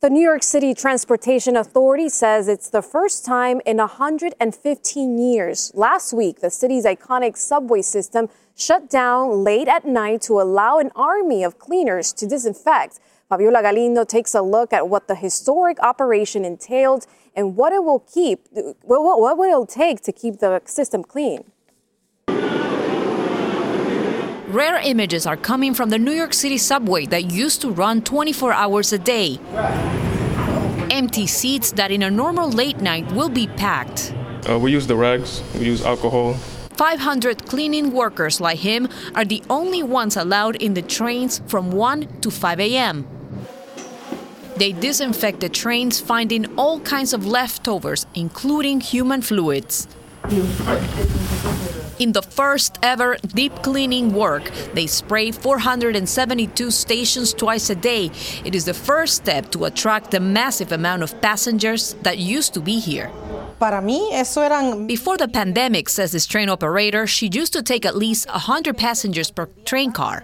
The 0.00 0.10
New 0.10 0.22
York 0.22 0.44
City 0.44 0.74
Transportation 0.74 1.56
Authority 1.56 2.08
says 2.08 2.46
it's 2.46 2.70
the 2.70 2.82
first 2.82 3.24
time 3.24 3.60
in 3.66 3.78
115 3.78 5.18
years. 5.18 5.72
Last 5.74 6.12
week, 6.12 6.38
the 6.38 6.50
city's 6.52 6.84
iconic 6.84 7.36
subway 7.36 7.82
system 7.82 8.28
shut 8.56 8.88
down 8.88 9.42
late 9.42 9.66
at 9.66 9.84
night 9.84 10.22
to 10.22 10.40
allow 10.40 10.78
an 10.78 10.92
army 10.94 11.42
of 11.42 11.58
cleaners 11.58 12.12
to 12.12 12.28
disinfect. 12.28 13.00
Fabiola 13.28 13.60
Galindo 13.60 14.04
takes 14.04 14.36
a 14.36 14.40
look 14.40 14.72
at 14.72 14.88
what 14.88 15.08
the 15.08 15.16
historic 15.16 15.80
operation 15.80 16.44
entailed 16.44 17.04
and 17.34 17.56
what 17.56 17.72
it 17.72 17.82
will 17.82 17.98
keep, 17.98 18.46
what, 18.82 19.02
what 19.02 19.36
will 19.36 19.64
it 19.64 19.68
take 19.68 20.00
to 20.02 20.12
keep 20.12 20.38
the 20.38 20.62
system 20.64 21.02
clean. 21.02 21.42
Rare 24.48 24.80
images 24.82 25.26
are 25.26 25.36
coming 25.36 25.74
from 25.74 25.90
the 25.90 25.98
New 25.98 26.12
York 26.12 26.32
City 26.32 26.56
subway 26.56 27.04
that 27.04 27.30
used 27.30 27.60
to 27.60 27.70
run 27.70 28.00
24 28.00 28.54
hours 28.54 28.94
a 28.94 28.98
day. 28.98 29.38
Empty 30.90 31.26
seats 31.26 31.72
that 31.72 31.90
in 31.90 32.02
a 32.02 32.10
normal 32.10 32.48
late 32.48 32.78
night 32.78 33.12
will 33.12 33.28
be 33.28 33.46
packed. 33.46 34.14
Uh, 34.48 34.58
we 34.58 34.72
use 34.72 34.86
the 34.86 34.96
rags, 34.96 35.42
we 35.52 35.66
use 35.66 35.84
alcohol. 35.84 36.32
500 36.78 37.44
cleaning 37.44 37.92
workers 37.92 38.40
like 38.40 38.60
him 38.60 38.88
are 39.14 39.26
the 39.26 39.42
only 39.50 39.82
ones 39.82 40.16
allowed 40.16 40.56
in 40.56 40.72
the 40.72 40.80
trains 40.80 41.42
from 41.46 41.70
1 41.70 42.20
to 42.22 42.30
5 42.30 42.58
a.m. 42.58 43.06
They 44.56 44.72
disinfect 44.72 45.40
the 45.40 45.50
trains, 45.50 46.00
finding 46.00 46.46
all 46.56 46.80
kinds 46.80 47.12
of 47.12 47.26
leftovers, 47.26 48.06
including 48.14 48.80
human 48.80 49.20
fluids. 49.20 49.86
In 51.98 52.12
the 52.12 52.22
first 52.22 52.78
ever 52.80 53.16
deep 53.34 53.52
cleaning 53.62 54.12
work, 54.12 54.52
they 54.72 54.86
spray 54.86 55.32
472 55.32 56.70
stations 56.70 57.34
twice 57.34 57.70
a 57.70 57.74
day. 57.74 58.12
It 58.44 58.54
is 58.54 58.66
the 58.66 58.74
first 58.74 59.16
step 59.16 59.50
to 59.50 59.64
attract 59.64 60.12
the 60.12 60.20
massive 60.20 60.70
amount 60.70 61.02
of 61.02 61.20
passengers 61.20 61.94
that 62.02 62.18
used 62.18 62.54
to 62.54 62.60
be 62.60 62.78
here. 62.78 63.10
Before 64.86 65.18
the 65.18 65.26
pandemic, 65.26 65.88
says 65.88 66.12
this 66.12 66.26
train 66.26 66.48
operator, 66.48 67.08
she 67.08 67.30
used 67.32 67.52
to 67.54 67.64
take 67.64 67.84
at 67.84 67.96
least 67.96 68.28
100 68.28 68.78
passengers 68.78 69.32
per 69.32 69.46
train 69.64 69.90
car. 69.90 70.22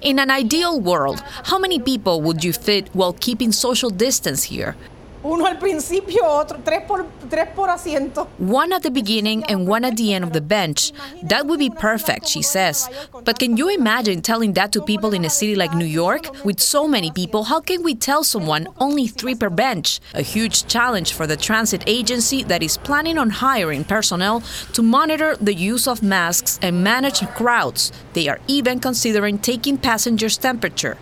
In 0.00 0.18
an 0.18 0.30
ideal 0.32 0.80
world, 0.80 1.22
how 1.44 1.60
many 1.60 1.78
people 1.78 2.20
would 2.22 2.42
you 2.42 2.52
fit 2.52 2.88
while 2.92 3.12
keeping 3.12 3.52
social 3.52 3.90
distance 3.90 4.42
here? 4.42 4.74
Uno 5.24 5.46
al 5.46 5.58
principio, 5.58 6.24
otro, 6.24 6.58
tres 6.64 6.82
por, 6.86 7.06
tres 7.30 7.48
por 7.54 7.70
asiento. 7.70 8.26
One 8.38 8.72
at 8.72 8.82
the 8.82 8.90
beginning 8.90 9.44
and 9.44 9.68
one 9.68 9.84
at 9.84 9.96
the 9.96 10.12
end 10.12 10.24
of 10.24 10.32
the 10.32 10.40
bench. 10.40 10.92
That 11.22 11.46
would 11.46 11.60
be 11.60 11.70
perfect, 11.70 12.26
she 12.26 12.42
says. 12.42 12.88
But 13.24 13.38
can 13.38 13.56
you 13.56 13.68
imagine 13.68 14.20
telling 14.20 14.54
that 14.54 14.72
to 14.72 14.82
people 14.82 15.14
in 15.14 15.24
a 15.24 15.30
city 15.30 15.54
like 15.54 15.74
New 15.74 15.86
York? 15.86 16.44
With 16.44 16.58
so 16.58 16.88
many 16.88 17.12
people, 17.12 17.44
how 17.44 17.60
can 17.60 17.84
we 17.84 17.94
tell 17.94 18.24
someone 18.24 18.66
only 18.78 19.06
three 19.06 19.36
per 19.36 19.48
bench? 19.48 20.00
A 20.14 20.22
huge 20.22 20.66
challenge 20.66 21.12
for 21.12 21.28
the 21.28 21.36
transit 21.36 21.84
agency 21.86 22.42
that 22.44 22.62
is 22.62 22.76
planning 22.76 23.16
on 23.16 23.30
hiring 23.30 23.84
personnel 23.84 24.42
to 24.72 24.82
monitor 24.82 25.36
the 25.36 25.54
use 25.54 25.86
of 25.86 26.02
masks 26.02 26.58
and 26.62 26.82
manage 26.82 27.20
crowds. 27.28 27.92
They 28.14 28.26
are 28.26 28.40
even 28.48 28.80
considering 28.80 29.38
taking 29.38 29.78
passengers' 29.78 30.36
temperature. 30.36 30.98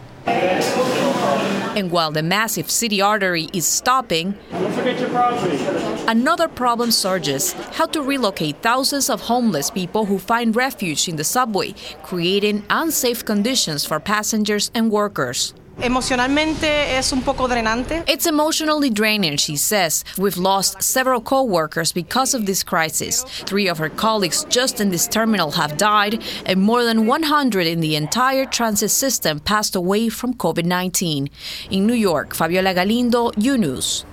And 1.77 1.91
while 1.91 2.11
the 2.11 2.23
massive 2.23 2.71
city 2.71 3.01
artery 3.01 3.49
is 3.53 3.67
stopping, 3.67 4.35
another 6.09 6.49
problem 6.49 6.91
surges 6.91 7.53
how 7.53 7.87
to 7.87 8.03
relocate 8.03 8.57
thousands 8.63 9.09
of 9.09 9.21
homeless 9.21 9.71
people 9.71 10.05
who 10.07 10.19
find 10.19 10.57
refuge 10.57 11.09
in 11.09 11.17
the 11.17 11.25
subway, 11.25 11.75
creating 12.03 12.65
unsafe 12.71 13.25
conditions 13.25 13.85
for 13.85 14.01
passengers 14.01 14.71
and 14.75 14.91
workers. 14.91 15.55
Emocionalmente 15.83 16.99
es 16.99 17.11
un 17.13 17.23
poco 17.23 17.49
drenante. 17.49 18.05
It's 18.07 18.27
emotionally 18.27 18.91
draining, 18.91 19.39
she 19.39 19.57
says. 19.57 20.05
We've 20.19 20.37
lost 20.37 20.83
several 20.83 21.23
co 21.23 21.43
workers 21.43 21.91
because 21.93 22.35
of 22.35 22.45
this 22.45 22.63
crisis. 22.63 23.25
Three 23.47 23.67
of 23.67 23.79
her 23.79 23.89
colleagues 23.89 24.45
just 24.51 24.81
in 24.81 24.91
this 24.91 25.09
terminal 25.09 25.53
have 25.53 25.79
died, 25.79 26.23
and 26.45 26.61
more 26.61 26.85
than 26.85 27.07
100 27.07 27.67
in 27.67 27.81
the 27.81 27.97
entire 27.97 28.45
transit 28.45 28.91
system 28.91 29.41
passed 29.41 29.75
away 29.75 30.11
from 30.11 30.35
COVID 30.35 30.67
19. 30.67 31.31
In 31.71 31.87
New 31.87 31.95
York, 31.95 32.35
Fabiola 32.35 32.75
Galindo, 32.75 33.31
U 33.39 33.57
News. 33.57 34.05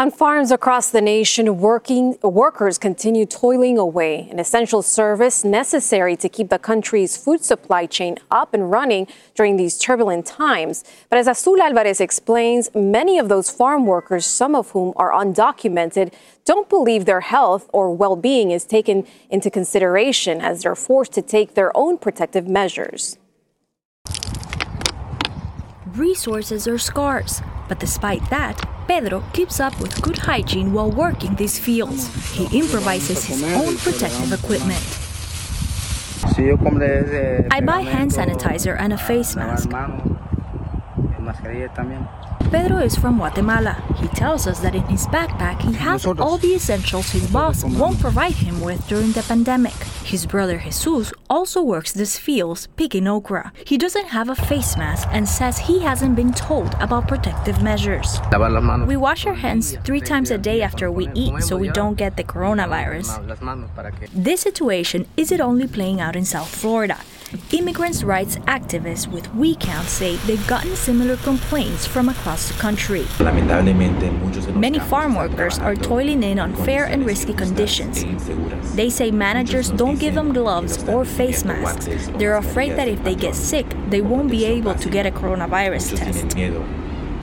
On 0.00 0.12
farms 0.12 0.52
across 0.52 0.90
the 0.90 1.00
nation, 1.00 1.58
working 1.58 2.16
workers 2.22 2.78
continue 2.78 3.26
toiling 3.26 3.78
away, 3.78 4.28
an 4.30 4.38
essential 4.38 4.80
service 4.80 5.42
necessary 5.42 6.14
to 6.14 6.28
keep 6.28 6.50
the 6.50 6.58
country's 6.60 7.16
food 7.16 7.42
supply 7.42 7.84
chain 7.84 8.16
up 8.30 8.54
and 8.54 8.70
running 8.70 9.08
during 9.34 9.56
these 9.56 9.76
turbulent 9.76 10.24
times. 10.24 10.84
But 11.10 11.18
as 11.18 11.26
Azul 11.26 11.60
Alvarez 11.60 12.00
explains, 12.00 12.72
many 12.76 13.18
of 13.18 13.28
those 13.28 13.50
farm 13.50 13.86
workers, 13.86 14.24
some 14.24 14.54
of 14.54 14.70
whom 14.70 14.92
are 14.94 15.10
undocumented, 15.10 16.14
don't 16.44 16.68
believe 16.68 17.04
their 17.04 17.22
health 17.22 17.68
or 17.72 17.92
well-being 17.92 18.52
is 18.52 18.64
taken 18.64 19.04
into 19.30 19.50
consideration 19.50 20.40
as 20.40 20.62
they're 20.62 20.76
forced 20.76 21.10
to 21.14 21.22
take 21.22 21.54
their 21.54 21.76
own 21.76 21.98
protective 21.98 22.46
measures. 22.46 23.18
Resources 25.96 26.68
are 26.68 26.78
scarce, 26.78 27.42
but 27.68 27.80
despite 27.80 28.30
that, 28.30 28.64
Pedro 28.88 29.22
keeps 29.34 29.60
up 29.60 29.78
with 29.80 30.00
good 30.00 30.16
hygiene 30.16 30.72
while 30.72 30.90
working 30.90 31.34
these 31.34 31.58
fields. 31.58 32.08
He 32.32 32.44
improvises 32.58 33.22
his 33.22 33.42
own 33.42 33.76
protective 33.76 34.32
equipment. 34.32 34.82
I 37.52 37.60
buy 37.60 37.82
hand 37.82 38.10
sanitizer 38.12 38.76
and 38.80 38.94
a 38.94 38.98
face 38.98 39.36
mask. 39.36 39.68
Pedro 42.50 42.78
is 42.78 42.96
from 42.96 43.18
Guatemala. 43.18 43.74
He 44.00 44.08
tells 44.08 44.46
us 44.46 44.60
that 44.60 44.74
in 44.74 44.82
his 44.84 45.06
backpack 45.08 45.60
he 45.60 45.74
has 45.74 46.06
all 46.06 46.38
the 46.38 46.54
essentials 46.54 47.10
his 47.10 47.30
boss 47.30 47.62
won't 47.62 48.00
provide 48.00 48.32
him 48.32 48.62
with 48.62 48.86
during 48.88 49.12
the 49.12 49.22
pandemic. 49.22 49.74
His 50.02 50.24
brother 50.24 50.56
Jesus 50.58 51.12
also 51.28 51.62
works 51.62 51.92
these 51.92 52.18
fields 52.18 52.66
picking 52.76 53.06
okra. 53.06 53.52
He 53.66 53.76
doesn't 53.76 54.06
have 54.06 54.30
a 54.30 54.34
face 54.34 54.78
mask 54.78 55.08
and 55.12 55.28
says 55.28 55.58
he 55.58 55.80
hasn't 55.80 56.16
been 56.16 56.32
told 56.32 56.74
about 56.80 57.06
protective 57.06 57.62
measures. 57.62 58.18
We 58.86 58.96
wash 58.96 59.26
our 59.26 59.34
hands 59.34 59.76
three 59.84 60.00
times 60.00 60.30
a 60.30 60.38
day 60.38 60.62
after 60.62 60.90
we 60.90 61.10
eat 61.14 61.42
so 61.42 61.58
we 61.58 61.68
don't 61.68 61.96
get 61.96 62.16
the 62.16 62.24
coronavirus. 62.24 63.08
This 64.14 64.40
situation 64.40 65.06
isn't 65.18 65.40
only 65.40 65.66
playing 65.66 66.00
out 66.00 66.16
in 66.16 66.24
South 66.24 66.48
Florida. 66.48 66.96
Immigrants' 67.52 68.02
rights 68.02 68.36
activists 68.46 69.06
with 69.06 69.26
WeCount 69.34 69.84
say 69.84 70.16
they've 70.26 70.46
gotten 70.46 70.74
similar 70.74 71.16
complaints 71.18 71.86
from 71.86 72.08
across 72.08 72.48
the 72.48 72.54
country. 72.54 73.04
Many 74.54 74.78
farm 74.78 75.14
workers 75.14 75.58
are 75.58 75.74
toiling 75.74 76.22
in 76.22 76.38
unfair 76.38 76.86
and 76.86 77.04
risky 77.04 77.34
conditions. 77.34 78.04
They 78.74 78.88
say 78.88 79.10
managers 79.10 79.70
don't 79.70 79.98
give 79.98 80.14
them 80.14 80.32
gloves 80.32 80.82
or 80.88 81.04
face 81.04 81.44
masks. 81.44 82.08
They're 82.16 82.36
afraid 82.36 82.76
that 82.76 82.88
if 82.88 83.04
they 83.04 83.14
get 83.14 83.34
sick, 83.34 83.66
they 83.90 84.00
won't 84.00 84.30
be 84.30 84.46
able 84.46 84.74
to 84.74 84.88
get 84.88 85.04
a 85.04 85.10
coronavirus 85.10 85.96
test. 85.96 86.36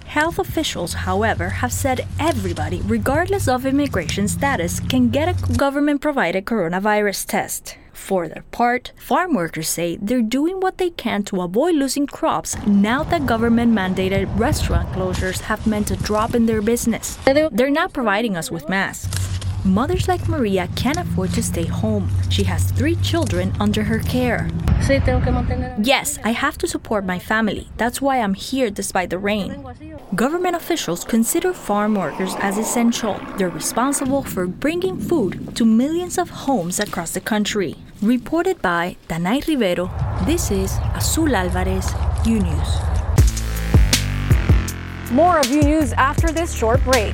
Health 0.05 0.37
officials, 0.37 0.93
however, 0.93 1.49
have 1.49 1.73
said 1.73 2.07
everybody, 2.19 2.81
regardless 2.85 3.47
of 3.47 3.65
immigration 3.65 4.27
status, 4.27 4.79
can 4.79 5.09
get 5.09 5.27
a 5.27 5.53
government 5.57 5.99
provided 5.99 6.45
coronavirus 6.45 7.25
test. 7.25 7.77
For 7.95 8.27
their 8.27 8.43
part, 8.51 8.91
farm 8.97 9.33
workers 9.33 9.67
say 9.67 9.97
they're 9.99 10.21
doing 10.21 10.59
what 10.59 10.77
they 10.77 10.91
can 10.91 11.23
to 11.23 11.41
avoid 11.41 11.75
losing 11.75 12.05
crops 12.05 12.55
now 12.67 13.03
that 13.05 13.25
government 13.25 13.73
mandated 13.73 14.37
restaurant 14.37 14.89
closures 14.89 15.41
have 15.41 15.65
meant 15.65 15.89
a 15.89 15.95
drop 15.95 16.35
in 16.35 16.45
their 16.45 16.61
business. 16.61 17.17
They're 17.25 17.71
not 17.71 17.93
providing 17.93 18.37
us 18.37 18.51
with 18.51 18.69
masks. 18.69 19.39
Mothers 19.63 20.07
like 20.07 20.29
Maria 20.29 20.67
can't 20.75 20.99
afford 20.99 21.31
to 21.31 21.41
stay 21.41 21.65
home. 21.65 22.07
She 22.29 22.43
has 22.43 22.69
three 22.71 22.97
children 22.97 23.51
under 23.59 23.81
her 23.83 23.97
care. 23.99 24.47
Yes, 25.81 26.19
I 26.23 26.33
have 26.33 26.59
to 26.59 26.67
support 26.67 27.03
my 27.05 27.17
family. 27.17 27.69
That's 27.77 27.99
why 27.99 28.19
I'm 28.19 28.35
here 28.35 28.69
despite 28.69 29.09
the 29.09 29.17
rain. 29.17 29.65
Government 30.13 30.55
officials 30.55 31.03
consider 31.03 31.51
farm 31.53 31.95
workers 31.95 32.35
as 32.39 32.59
essential. 32.59 33.19
They're 33.37 33.49
responsible 33.49 34.21
for 34.21 34.45
bringing 34.45 34.99
food 34.99 35.55
to 35.55 35.65
millions 35.65 36.19
of 36.19 36.29
homes 36.29 36.79
across 36.79 37.13
the 37.13 37.21
country. 37.21 37.75
Reported 38.01 38.61
by 38.61 38.97
Danay 39.07 39.47
Rivero, 39.47 39.89
this 40.25 40.51
is 40.51 40.77
Azul 40.95 41.33
Alvarez, 41.33 41.87
U 42.25 42.39
News. 42.39 42.71
More 45.11 45.39
of 45.39 45.47
U 45.47 45.61
News 45.61 45.93
after 45.93 46.27
this 46.27 46.53
short 46.53 46.83
break. 46.83 47.13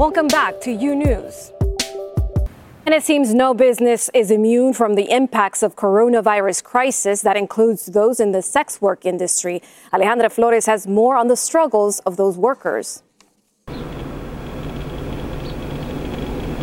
Welcome 0.00 0.28
back 0.28 0.62
to 0.62 0.72
U 0.72 0.96
News. 0.96 1.52
And 2.86 2.94
it 2.94 3.02
seems 3.02 3.34
no 3.34 3.52
business 3.52 4.08
is 4.14 4.30
immune 4.30 4.72
from 4.72 4.94
the 4.94 5.10
impacts 5.10 5.62
of 5.62 5.76
coronavirus 5.76 6.64
crisis 6.64 7.20
that 7.20 7.36
includes 7.36 7.84
those 7.84 8.18
in 8.18 8.32
the 8.32 8.40
sex 8.40 8.80
work 8.80 9.04
industry. 9.04 9.60
Alejandra 9.92 10.32
Flores 10.32 10.64
has 10.64 10.86
more 10.86 11.16
on 11.16 11.28
the 11.28 11.36
struggles 11.36 11.98
of 12.06 12.16
those 12.16 12.38
workers. 12.38 13.02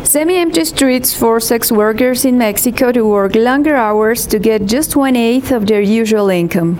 Semi-empty 0.08 0.64
streets 0.64 1.12
force 1.12 1.48
sex 1.48 1.70
workers 1.70 2.24
in 2.24 2.38
Mexico 2.38 2.90
to 2.92 3.04
work 3.04 3.34
longer 3.34 3.76
hours 3.76 4.26
to 4.28 4.38
get 4.38 4.64
just 4.64 4.96
one-eighth 4.96 5.52
of 5.52 5.66
their 5.66 5.82
usual 5.82 6.30
income. 6.30 6.76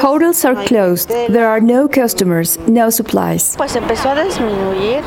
Hotels 0.00 0.46
are 0.46 0.64
closed. 0.64 1.10
There 1.10 1.46
are 1.46 1.60
no 1.60 1.86
customers, 1.86 2.56
no 2.60 2.88
supplies. 2.88 3.54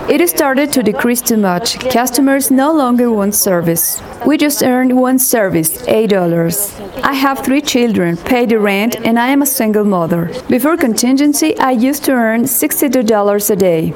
It 0.07 0.29
started 0.29 0.72
to 0.74 0.84
decrease 0.84 1.24
too 1.24 1.38
much. 1.38 1.79
Customers 1.89 2.51
no 2.51 2.72
longer 2.72 3.12
want 3.12 3.34
service. 3.34 4.00
We 4.27 4.38
just 4.38 4.62
earned 4.62 4.96
one 4.96 5.17
service, 5.17 5.81
$8. 5.88 7.01
I 7.01 7.13
have 7.13 7.39
three 7.39 7.62
children, 7.62 8.17
pay 8.17 8.46
the 8.46 8.60
rent, 8.60 8.98
and 8.98 9.17
I 9.17 9.29
am 9.29 9.41
a 9.41 9.48
single 9.48 9.84
mother. 9.84 10.29
Before 10.48 10.77
contingency, 10.77 11.57
I 11.57 11.72
used 11.72 12.03
to 12.03 12.12
earn 12.12 12.43
$62 12.43 13.50
a 13.50 13.55
day. 13.55 13.96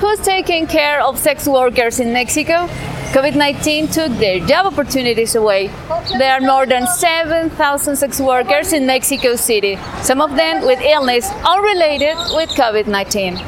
Who's 0.00 0.20
taking 0.20 0.68
care 0.68 1.00
of 1.00 1.18
sex 1.18 1.48
workers 1.48 1.98
in 1.98 2.12
Mexico? 2.12 2.68
COVID 3.14 3.34
19 3.34 3.88
took 3.88 4.12
their 4.18 4.38
job 4.46 4.66
opportunities 4.66 5.34
away. 5.34 5.70
There 6.18 6.32
are 6.32 6.40
more 6.40 6.66
than 6.66 6.86
7,000 6.86 7.96
sex 7.96 8.20
workers 8.20 8.72
in 8.72 8.86
Mexico 8.86 9.34
City, 9.34 9.76
some 10.02 10.20
of 10.20 10.36
them 10.36 10.64
with 10.64 10.80
illness 10.82 11.28
unrelated 11.44 12.16
with 12.36 12.50
COVID 12.50 12.86
19. 12.86 13.38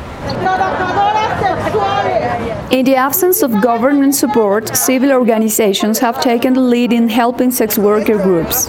In 2.73 2.85
the 2.85 2.97
absence 2.97 3.43
of 3.43 3.61
government 3.63 4.17
support, 4.17 4.77
civil 4.77 5.13
organizations 5.13 6.01
have 6.01 6.21
taken 6.21 6.55
the 6.55 6.61
lead 6.61 6.93
in 6.93 7.09
helping 7.09 7.51
sex 7.53 7.79
worker 7.79 8.17
groups. 8.17 8.69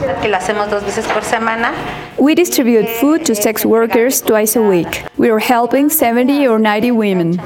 We 2.22 2.36
distribute 2.36 2.88
food 2.88 3.26
to 3.26 3.34
sex 3.34 3.66
workers 3.66 4.22
twice 4.22 4.56
a 4.56 4.62
week. 4.62 5.04
We 5.18 5.32
are 5.32 5.40
helping 5.40 5.90
70 5.90 6.46
or 6.48 6.60
90 6.60 6.92
women. 6.92 7.40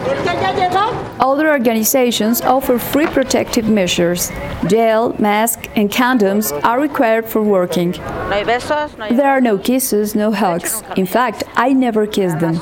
Other 1.18 1.50
organizations 1.50 2.42
offer 2.42 2.78
free 2.78 3.08
protective 3.08 3.70
measures. 3.70 4.30
Gel, 4.68 5.16
mask, 5.18 5.70
and 5.78 5.90
condoms 5.90 6.52
are 6.66 6.82
required 6.82 7.26
for 7.26 7.42
working. 7.42 7.94
There 7.94 9.30
are 9.30 9.40
no 9.40 9.58
kisses, 9.58 10.14
no 10.14 10.34
hugs. 10.34 10.84
In 10.98 11.06
fact, 11.06 11.46
I 11.56 11.72
never 11.72 12.06
kiss 12.06 12.34
them. 12.34 12.56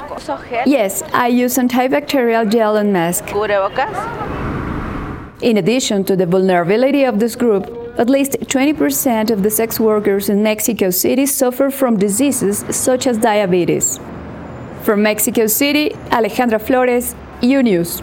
Yes, 0.67 1.01
I 1.13 1.29
use 1.29 1.57
antibacterial 1.57 2.47
gel 2.47 2.75
and 2.77 2.93
mask. 2.93 3.23
In 5.41 5.57
addition 5.57 6.03
to 6.03 6.15
the 6.15 6.27
vulnerability 6.27 7.05
of 7.05 7.17
this 7.17 7.35
group, 7.35 7.82
at 7.97 8.09
least 8.09 8.31
20% 8.31 9.29
of 9.29 9.43
the 9.43 9.51
sex 9.51 9.79
workers 9.79 10.29
in 10.29 10.41
Mexico 10.41 10.89
City 10.89 11.25
suffer 11.25 11.69
from 11.69 11.97
diseases 11.97 12.65
such 12.69 13.05
as 13.05 13.17
diabetes. 13.19 13.99
From 14.81 15.03
Mexico 15.03 15.45
City, 15.45 15.91
Alejandra 16.09 16.59
Flores, 16.59 17.15
U 17.41 17.61
News. 17.61 18.01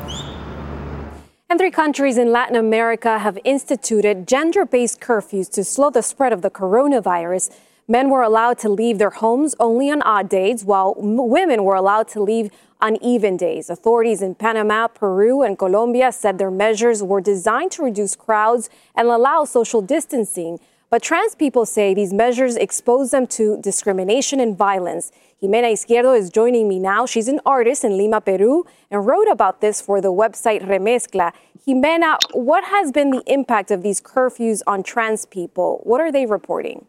And 1.49 1.59
three 1.59 1.73
countries 1.73 2.16
in 2.16 2.30
Latin 2.30 2.54
America 2.54 3.18
have 3.18 3.37
instituted 3.44 4.28
gender 4.28 4.64
based 4.64 5.00
curfews 5.00 5.50
to 5.53 5.64
slow 5.64 5.90
the 5.90 6.03
spread 6.03 6.33
of 6.33 6.42
the 6.42 6.50
coronavirus. 6.50 7.50
Men 7.88 8.09
were 8.09 8.22
allowed 8.22 8.59
to 8.61 8.68
leave 8.68 8.98
their 8.98 9.11
homes 9.11 9.57
only 9.59 9.90
on 9.90 10.00
odd 10.03 10.29
days, 10.29 10.64
while 10.64 10.94
women 10.96 11.64
were 11.64 11.74
allowed 11.74 12.07
to 12.09 12.22
leave 12.22 12.53
on 12.81 12.97
even 13.03 13.37
days. 13.37 13.71
Authorities 13.71 14.23
in 14.23 14.35
Panama, 14.35 14.88
Peru, 14.88 15.43
and 15.43 15.59
Colombia 15.59 16.12
said 16.12 16.38
their 16.38 16.51
measures 16.51 17.03
were 17.03 17.21
designed 17.21 17.73
to 17.73 17.83
reduce 17.83 18.16
crowds 18.16 18.71
and 18.95 19.09
allow 19.09 19.45
social 19.45 19.83
distancing. 19.83 20.59
But 20.90 21.03
trans 21.03 21.37
people 21.37 21.66
say 21.66 21.95
these 21.95 22.12
measures 22.12 22.57
expose 22.57 23.12
them 23.12 23.29
to 23.29 23.59
discrimination 23.61 24.40
and 24.40 24.59
violence. 24.59 25.12
Jimena 25.40 25.73
Izquierdo 25.73 26.19
is 26.19 26.31
joining 26.31 26.69
me 26.69 26.81
now. 26.81 27.07
She's 27.07 27.29
an 27.29 27.40
artist 27.47 27.85
in 27.85 27.97
Lima, 27.97 28.21
Peru, 28.21 28.64
and 28.90 29.07
wrote 29.07 29.29
about 29.31 29.61
this 29.61 29.81
for 29.81 30.01
the 30.01 30.12
website 30.12 30.66
Remezcla. 30.66 31.33
Jimena, 31.66 32.19
what 32.33 32.64
has 32.64 32.90
been 32.90 33.11
the 33.11 33.23
impact 33.27 33.71
of 33.71 33.83
these 33.83 34.01
curfews 34.01 34.62
on 34.66 34.83
trans 34.83 35.27
people? 35.27 35.81
What 35.85 36.01
are 36.01 36.11
they 36.11 36.27
reporting? 36.27 36.87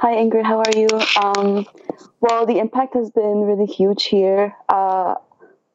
Hi, 0.00 0.14
Ingrid. 0.14 0.44
How 0.44 0.58
are 0.58 0.76
you? 0.76 0.86
Um, 1.20 1.66
well, 2.20 2.46
the 2.46 2.58
impact 2.58 2.94
has 2.94 3.10
been 3.10 3.40
really 3.42 3.66
huge 3.66 4.04
here. 4.04 4.54
Uh, 4.68 5.16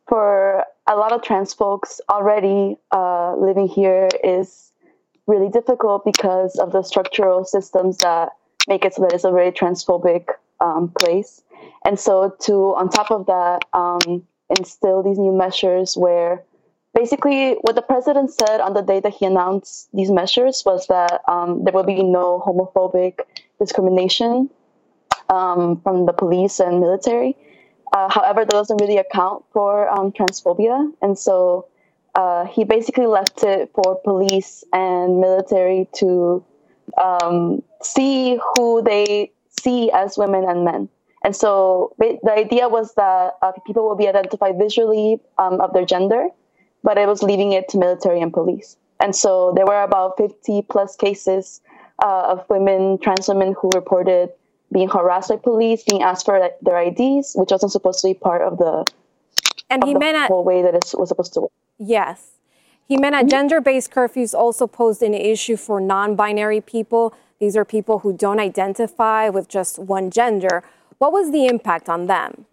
for 0.08 0.64
a 0.88 0.96
lot 0.96 1.12
of 1.12 1.22
trans 1.22 1.54
folks 1.54 2.00
already 2.10 2.78
uh, 2.92 3.36
living 3.36 3.68
here 3.68 4.08
is 4.24 4.72
really 5.28 5.50
difficult 5.50 6.06
because 6.06 6.56
of 6.58 6.72
the 6.72 6.84
structural 6.84 7.44
systems 7.44 7.98
that 7.98 8.30
make 8.68 8.86
it 8.86 8.94
so 8.94 9.02
that 9.02 9.14
it's 9.14 9.26
a 9.26 9.32
very 9.32 9.52
transphobic 9.52 10.30
um, 10.62 10.90
place. 11.00 11.44
And 11.86 12.00
so, 12.00 12.34
to 12.44 12.76
on 12.76 12.90
top 12.90 13.12
of 13.12 13.26
that, 13.26 13.64
um, 13.74 14.26
instill 14.58 15.04
these 15.04 15.18
new 15.20 15.34
measures 15.34 15.98
where 15.98 16.44
basically 16.94 17.56
what 17.62 17.76
the 17.76 17.82
president 17.82 18.32
said 18.32 18.62
on 18.62 18.74
the 18.74 18.82
day 18.82 19.02
that 19.02 19.14
he 19.14 19.26
announced 19.26 19.90
these 19.94 20.12
measures 20.12 20.64
was 20.66 20.88
that 20.88 21.22
um, 21.28 21.64
there 21.66 21.74
will 21.74 21.84
be 21.84 22.04
no 22.04 22.42
homophobic 22.46 23.20
discrimination 23.60 24.50
um, 25.30 25.80
from 25.82 26.06
the 26.06 26.14
police 26.14 26.60
and 26.60 26.80
military. 26.80 27.36
Uh, 27.94 28.10
however, 28.10 28.42
that 28.42 28.50
doesn't 28.50 28.82
really 28.82 28.98
account 28.98 29.44
for 29.54 29.88
um, 29.90 30.12
transphobia. 30.12 30.92
And 31.02 31.18
so 31.18 31.68
uh, 32.16 32.46
he 32.46 32.64
basically 32.64 33.06
left 33.06 33.44
it 33.44 33.72
for 33.74 33.96
police 34.04 34.64
and 34.74 35.20
military 35.20 35.88
to 35.96 36.44
um, 37.02 37.64
see 37.82 38.40
who 38.56 38.82
they 38.82 39.32
see 39.62 39.92
as 39.92 40.18
women 40.18 40.44
and 40.48 40.66
men. 40.66 40.90
And 41.24 41.36
so 41.36 41.96
the 42.00 42.20
idea 42.32 42.68
was 42.68 42.96
that 42.96 43.38
uh, 43.42 43.54
people 43.66 43.88
will 43.88 43.96
be 43.96 44.08
identified 44.08 44.58
visually 44.58 45.20
um, 45.38 45.62
of 45.62 45.72
their 45.74 45.86
gender, 45.86 46.28
but 46.84 46.98
it 46.98 47.08
was 47.08 47.24
leaving 47.24 47.54
it 47.54 47.70
to 47.70 47.78
military 47.78 48.20
and 48.22 48.34
police. 48.34 48.76
And 49.00 49.16
so 49.16 49.54
there 49.56 49.66
were 49.66 49.82
about 49.82 50.18
50 50.18 50.64
plus 50.64 50.96
cases 50.98 51.62
uh, 52.04 52.36
of 52.36 52.46
women, 52.50 53.00
trans 53.00 53.28
women, 53.28 53.56
who 53.60 53.72
reported 53.74 54.30
being 54.72 54.90
harassed 54.90 55.30
by 55.30 55.38
police, 55.38 55.84
being 55.84 56.04
asked 56.04 56.26
for 56.26 56.50
their 56.62 56.82
IDs, 56.82 57.34
which 57.36 57.52
wasn't 57.52 57.72
supposed 57.72 58.00
to 58.02 58.08
be 58.08 58.14
part 58.14 58.42
of 58.42 58.58
the, 58.58 58.86
and 59.70 59.84
of 59.84 59.88
he 59.88 59.94
the 59.94 60.00
meant 60.00 60.28
whole 60.28 60.44
way 60.44 60.62
that 60.62 60.76
it 60.76 60.94
was 60.94 61.10
supposed 61.10 61.34
to 61.34 61.42
work. 61.42 61.52
Yes. 61.78 62.32
Jimena, 62.90 63.28
gender 63.28 63.62
based 63.62 63.92
curfews 63.92 64.34
also 64.38 64.68
posed 64.68 65.02
an 65.02 65.14
issue 65.14 65.56
for 65.56 65.80
non 65.80 66.16
binary 66.16 66.60
people. 66.60 67.16
These 67.40 67.56
are 67.56 67.66
people 67.66 68.00
who 68.00 68.14
don't 68.14 68.40
identify 68.40 69.30
with 69.30 69.48
just 69.48 69.80
one 69.80 70.12
gender. 70.12 70.64
What 70.98 71.14
was 71.14 71.32
the 71.32 71.46
impact 71.46 71.88
on 71.88 72.08
them? 72.08 72.46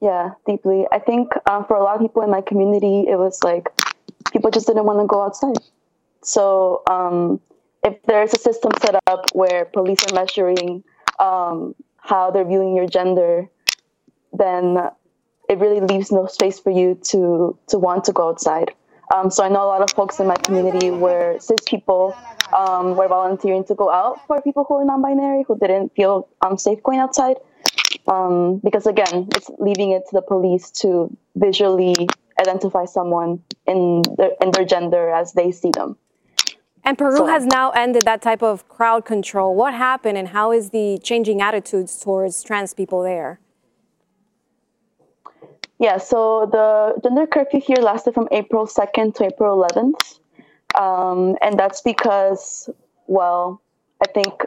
Yeah, 0.00 0.32
deeply. 0.46 0.86
I 0.92 0.98
think 0.98 1.32
um, 1.48 1.64
for 1.64 1.76
a 1.76 1.82
lot 1.82 1.96
of 1.96 2.02
people 2.02 2.22
in 2.22 2.30
my 2.30 2.40
community, 2.40 3.06
it 3.08 3.18
was 3.18 3.42
like 3.42 3.68
people 4.32 4.50
just 4.50 4.66
didn't 4.66 4.84
want 4.84 5.00
to 5.00 5.06
go 5.06 5.22
outside. 5.22 5.56
So 6.22 6.82
um, 6.88 7.40
if 7.84 8.02
there's 8.04 8.32
a 8.32 8.38
system 8.38 8.72
set 8.80 8.96
up 9.06 9.30
where 9.32 9.66
police 9.66 10.02
are 10.10 10.14
measuring 10.14 10.82
um, 11.18 11.74
how 11.98 12.30
they're 12.30 12.46
viewing 12.46 12.74
your 12.74 12.86
gender, 12.86 13.48
then 14.32 14.90
it 15.48 15.58
really 15.58 15.80
leaves 15.80 16.10
no 16.10 16.26
space 16.26 16.58
for 16.58 16.70
you 16.70 16.98
to 17.10 17.56
to 17.68 17.78
want 17.78 18.04
to 18.04 18.12
go 18.12 18.28
outside. 18.28 18.72
Um, 19.14 19.30
so 19.30 19.44
I 19.44 19.48
know 19.48 19.62
a 19.62 19.68
lot 19.68 19.82
of 19.82 19.90
folks 19.90 20.18
in 20.18 20.26
my 20.26 20.36
community 20.36 20.90
where 20.90 21.38
cis 21.38 21.60
people 21.66 22.16
um, 22.56 22.96
were 22.96 23.06
volunteering 23.06 23.62
to 23.64 23.74
go 23.74 23.90
out 23.90 24.26
for 24.26 24.40
people 24.40 24.64
who 24.64 24.76
are 24.76 24.84
non-binary 24.84 25.44
who 25.46 25.58
didn't 25.58 25.94
feel 25.94 26.26
um, 26.40 26.56
safe 26.56 26.82
going 26.82 27.00
outside. 27.00 27.36
Um, 28.06 28.60
because 28.64 28.86
again, 28.86 29.28
it's 29.34 29.50
leaving 29.58 29.90
it 29.92 30.04
to 30.08 30.12
the 30.12 30.22
police 30.22 30.70
to 30.82 31.14
visually 31.36 31.94
identify 32.40 32.86
someone 32.86 33.42
in 33.66 34.02
their, 34.16 34.32
in 34.40 34.50
their 34.50 34.64
gender 34.64 35.10
as 35.10 35.32
they 35.34 35.52
see 35.52 35.70
them. 35.70 35.96
And 36.84 36.98
Peru 36.98 37.16
So- 37.16 37.26
has 37.26 37.46
now 37.46 37.70
ended 37.70 38.02
that 38.02 38.20
type 38.20 38.42
of 38.42 38.68
crowd 38.68 39.04
control. 39.04 39.54
What 39.54 39.74
happened 39.74 40.18
and 40.18 40.28
how 40.28 40.52
is 40.52 40.70
the 40.70 40.98
changing 41.02 41.40
attitudes 41.40 41.98
towards 41.98 42.42
trans 42.42 42.74
people 42.74 43.02
there? 43.02 43.40
Yeah, 45.78 45.96
so 45.98 46.46
the 46.46 47.00
gender 47.02 47.26
curfew 47.26 47.60
here 47.60 47.82
lasted 47.82 48.14
from 48.14 48.28
April 48.30 48.66
2nd 48.66 49.14
to 49.16 49.24
April 49.24 49.56
11th. 49.56 50.20
Um, 50.80 51.36
and 51.40 51.58
that's 51.58 51.80
because, 51.80 52.68
well, 53.06 53.60
I 54.02 54.06
think 54.12 54.44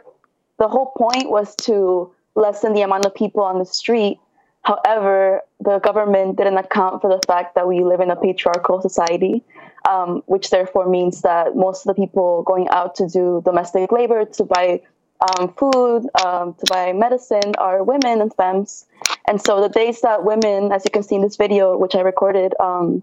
the 0.58 0.68
whole 0.68 0.92
point 0.96 1.30
was 1.30 1.54
to 1.56 2.12
lessen 2.34 2.72
the 2.72 2.82
amount 2.82 3.04
of 3.04 3.14
people 3.14 3.42
on 3.42 3.58
the 3.58 3.64
street. 3.66 4.20
However, 4.62 5.42
the 5.60 5.78
government 5.80 6.36
didn't 6.36 6.58
account 6.58 7.00
for 7.02 7.08
the 7.10 7.20
fact 7.26 7.54
that 7.54 7.66
we 7.66 7.82
live 7.82 8.00
in 8.00 8.10
a 8.10 8.16
patriarchal 8.16 8.80
society, 8.80 9.44
um, 9.88 10.22
which 10.26 10.50
therefore 10.50 10.88
means 10.88 11.22
that 11.22 11.54
most 11.54 11.86
of 11.86 11.94
the 11.94 12.00
people 12.00 12.42
going 12.42 12.68
out 12.70 12.94
to 12.96 13.08
do 13.08 13.42
domestic 13.44 13.92
labor, 13.92 14.24
to 14.24 14.44
buy 14.44 14.80
um, 15.20 15.52
food, 15.54 16.08
um, 16.24 16.54
to 16.54 16.66
buy 16.68 16.92
medicine 16.92 17.54
are 17.58 17.82
women 17.82 18.20
and 18.20 18.32
femmes. 18.34 18.86
And 19.26 19.40
so 19.40 19.60
the 19.60 19.68
days 19.68 20.00
that 20.02 20.24
women, 20.24 20.72
as 20.72 20.84
you 20.84 20.90
can 20.90 21.02
see 21.02 21.16
in 21.16 21.22
this 21.22 21.36
video, 21.36 21.76
which 21.76 21.94
I 21.94 22.00
recorded, 22.00 22.54
um, 22.60 23.02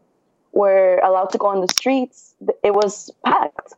were 0.54 1.00
allowed 1.04 1.32
to 1.32 1.38
go 1.38 1.48
on 1.48 1.62
the 1.62 1.68
streets, 1.68 2.34
it 2.64 2.74
was 2.74 3.12
packed. 3.26 3.74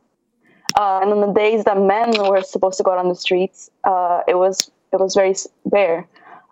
Uh, 0.78 1.00
and 1.02 1.12
on 1.12 1.20
the 1.20 1.32
days 1.32 1.64
that 1.64 1.76
men 1.76 2.12
were 2.28 2.42
supposed 2.42 2.76
to 2.78 2.84
go 2.84 2.92
out 2.92 2.98
on 2.98 3.08
the 3.08 3.14
streets, 3.14 3.70
uh, 3.84 4.22
it 4.28 4.34
was 4.34 4.70
it 4.92 5.00
was 5.00 5.14
very 5.14 5.34
bare. 5.66 6.06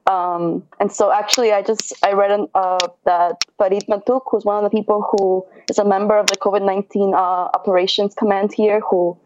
Um, 0.06 0.62
and 0.78 0.90
so 0.90 1.12
actually, 1.12 1.52
I 1.52 1.62
just 1.62 1.92
I 2.04 2.12
read 2.12 2.48
uh, 2.54 2.88
that 3.04 3.44
Farid 3.58 3.86
Matuk, 3.88 4.22
who's 4.30 4.44
one 4.44 4.64
of 4.64 4.70
the 4.70 4.76
people 4.76 5.02
who 5.10 5.44
is 5.68 5.78
a 5.78 5.84
member 5.84 6.16
of 6.16 6.26
the 6.26 6.36
COVID 6.36 6.64
nineteen 6.64 7.12
uh, 7.14 7.50
operations 7.58 8.14
command 8.14 8.52
here, 8.52 8.80
who 8.80 9.18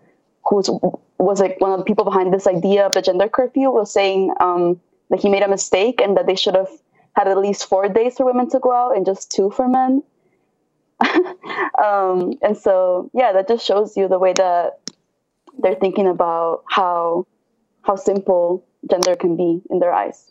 who's 0.48 0.70
was 1.18 1.40
like 1.40 1.60
one 1.60 1.72
of 1.72 1.78
the 1.78 1.84
people 1.84 2.04
behind 2.04 2.32
this 2.32 2.46
idea 2.46 2.86
of 2.86 2.92
the 2.92 3.02
gender 3.02 3.28
curfew, 3.28 3.70
was 3.70 3.92
saying 3.92 4.32
um, 4.40 4.80
that 5.10 5.20
he 5.20 5.28
made 5.28 5.42
a 5.42 5.48
mistake 5.48 6.00
and 6.00 6.16
that 6.16 6.26
they 6.26 6.34
should 6.34 6.54
have 6.54 6.70
had 7.14 7.28
at 7.28 7.36
least 7.36 7.66
four 7.66 7.88
days 7.88 8.16
for 8.16 8.24
women 8.24 8.48
to 8.48 8.58
go 8.58 8.72
out 8.72 8.96
and 8.96 9.04
just 9.04 9.30
two 9.30 9.50
for 9.50 9.68
men. 9.68 10.02
um, 11.82 12.38
and 12.42 12.56
so, 12.56 13.10
yeah, 13.12 13.32
that 13.32 13.48
just 13.48 13.66
shows 13.66 13.96
you 13.96 14.08
the 14.08 14.18
way 14.18 14.32
that 14.34 14.80
they're 15.58 15.74
thinking 15.74 16.06
about 16.06 16.62
how 16.68 17.26
how 17.82 17.96
simple 17.96 18.64
gender 18.90 19.16
can 19.16 19.36
be 19.36 19.60
in 19.70 19.78
their 19.78 19.92
eyes. 19.92 20.30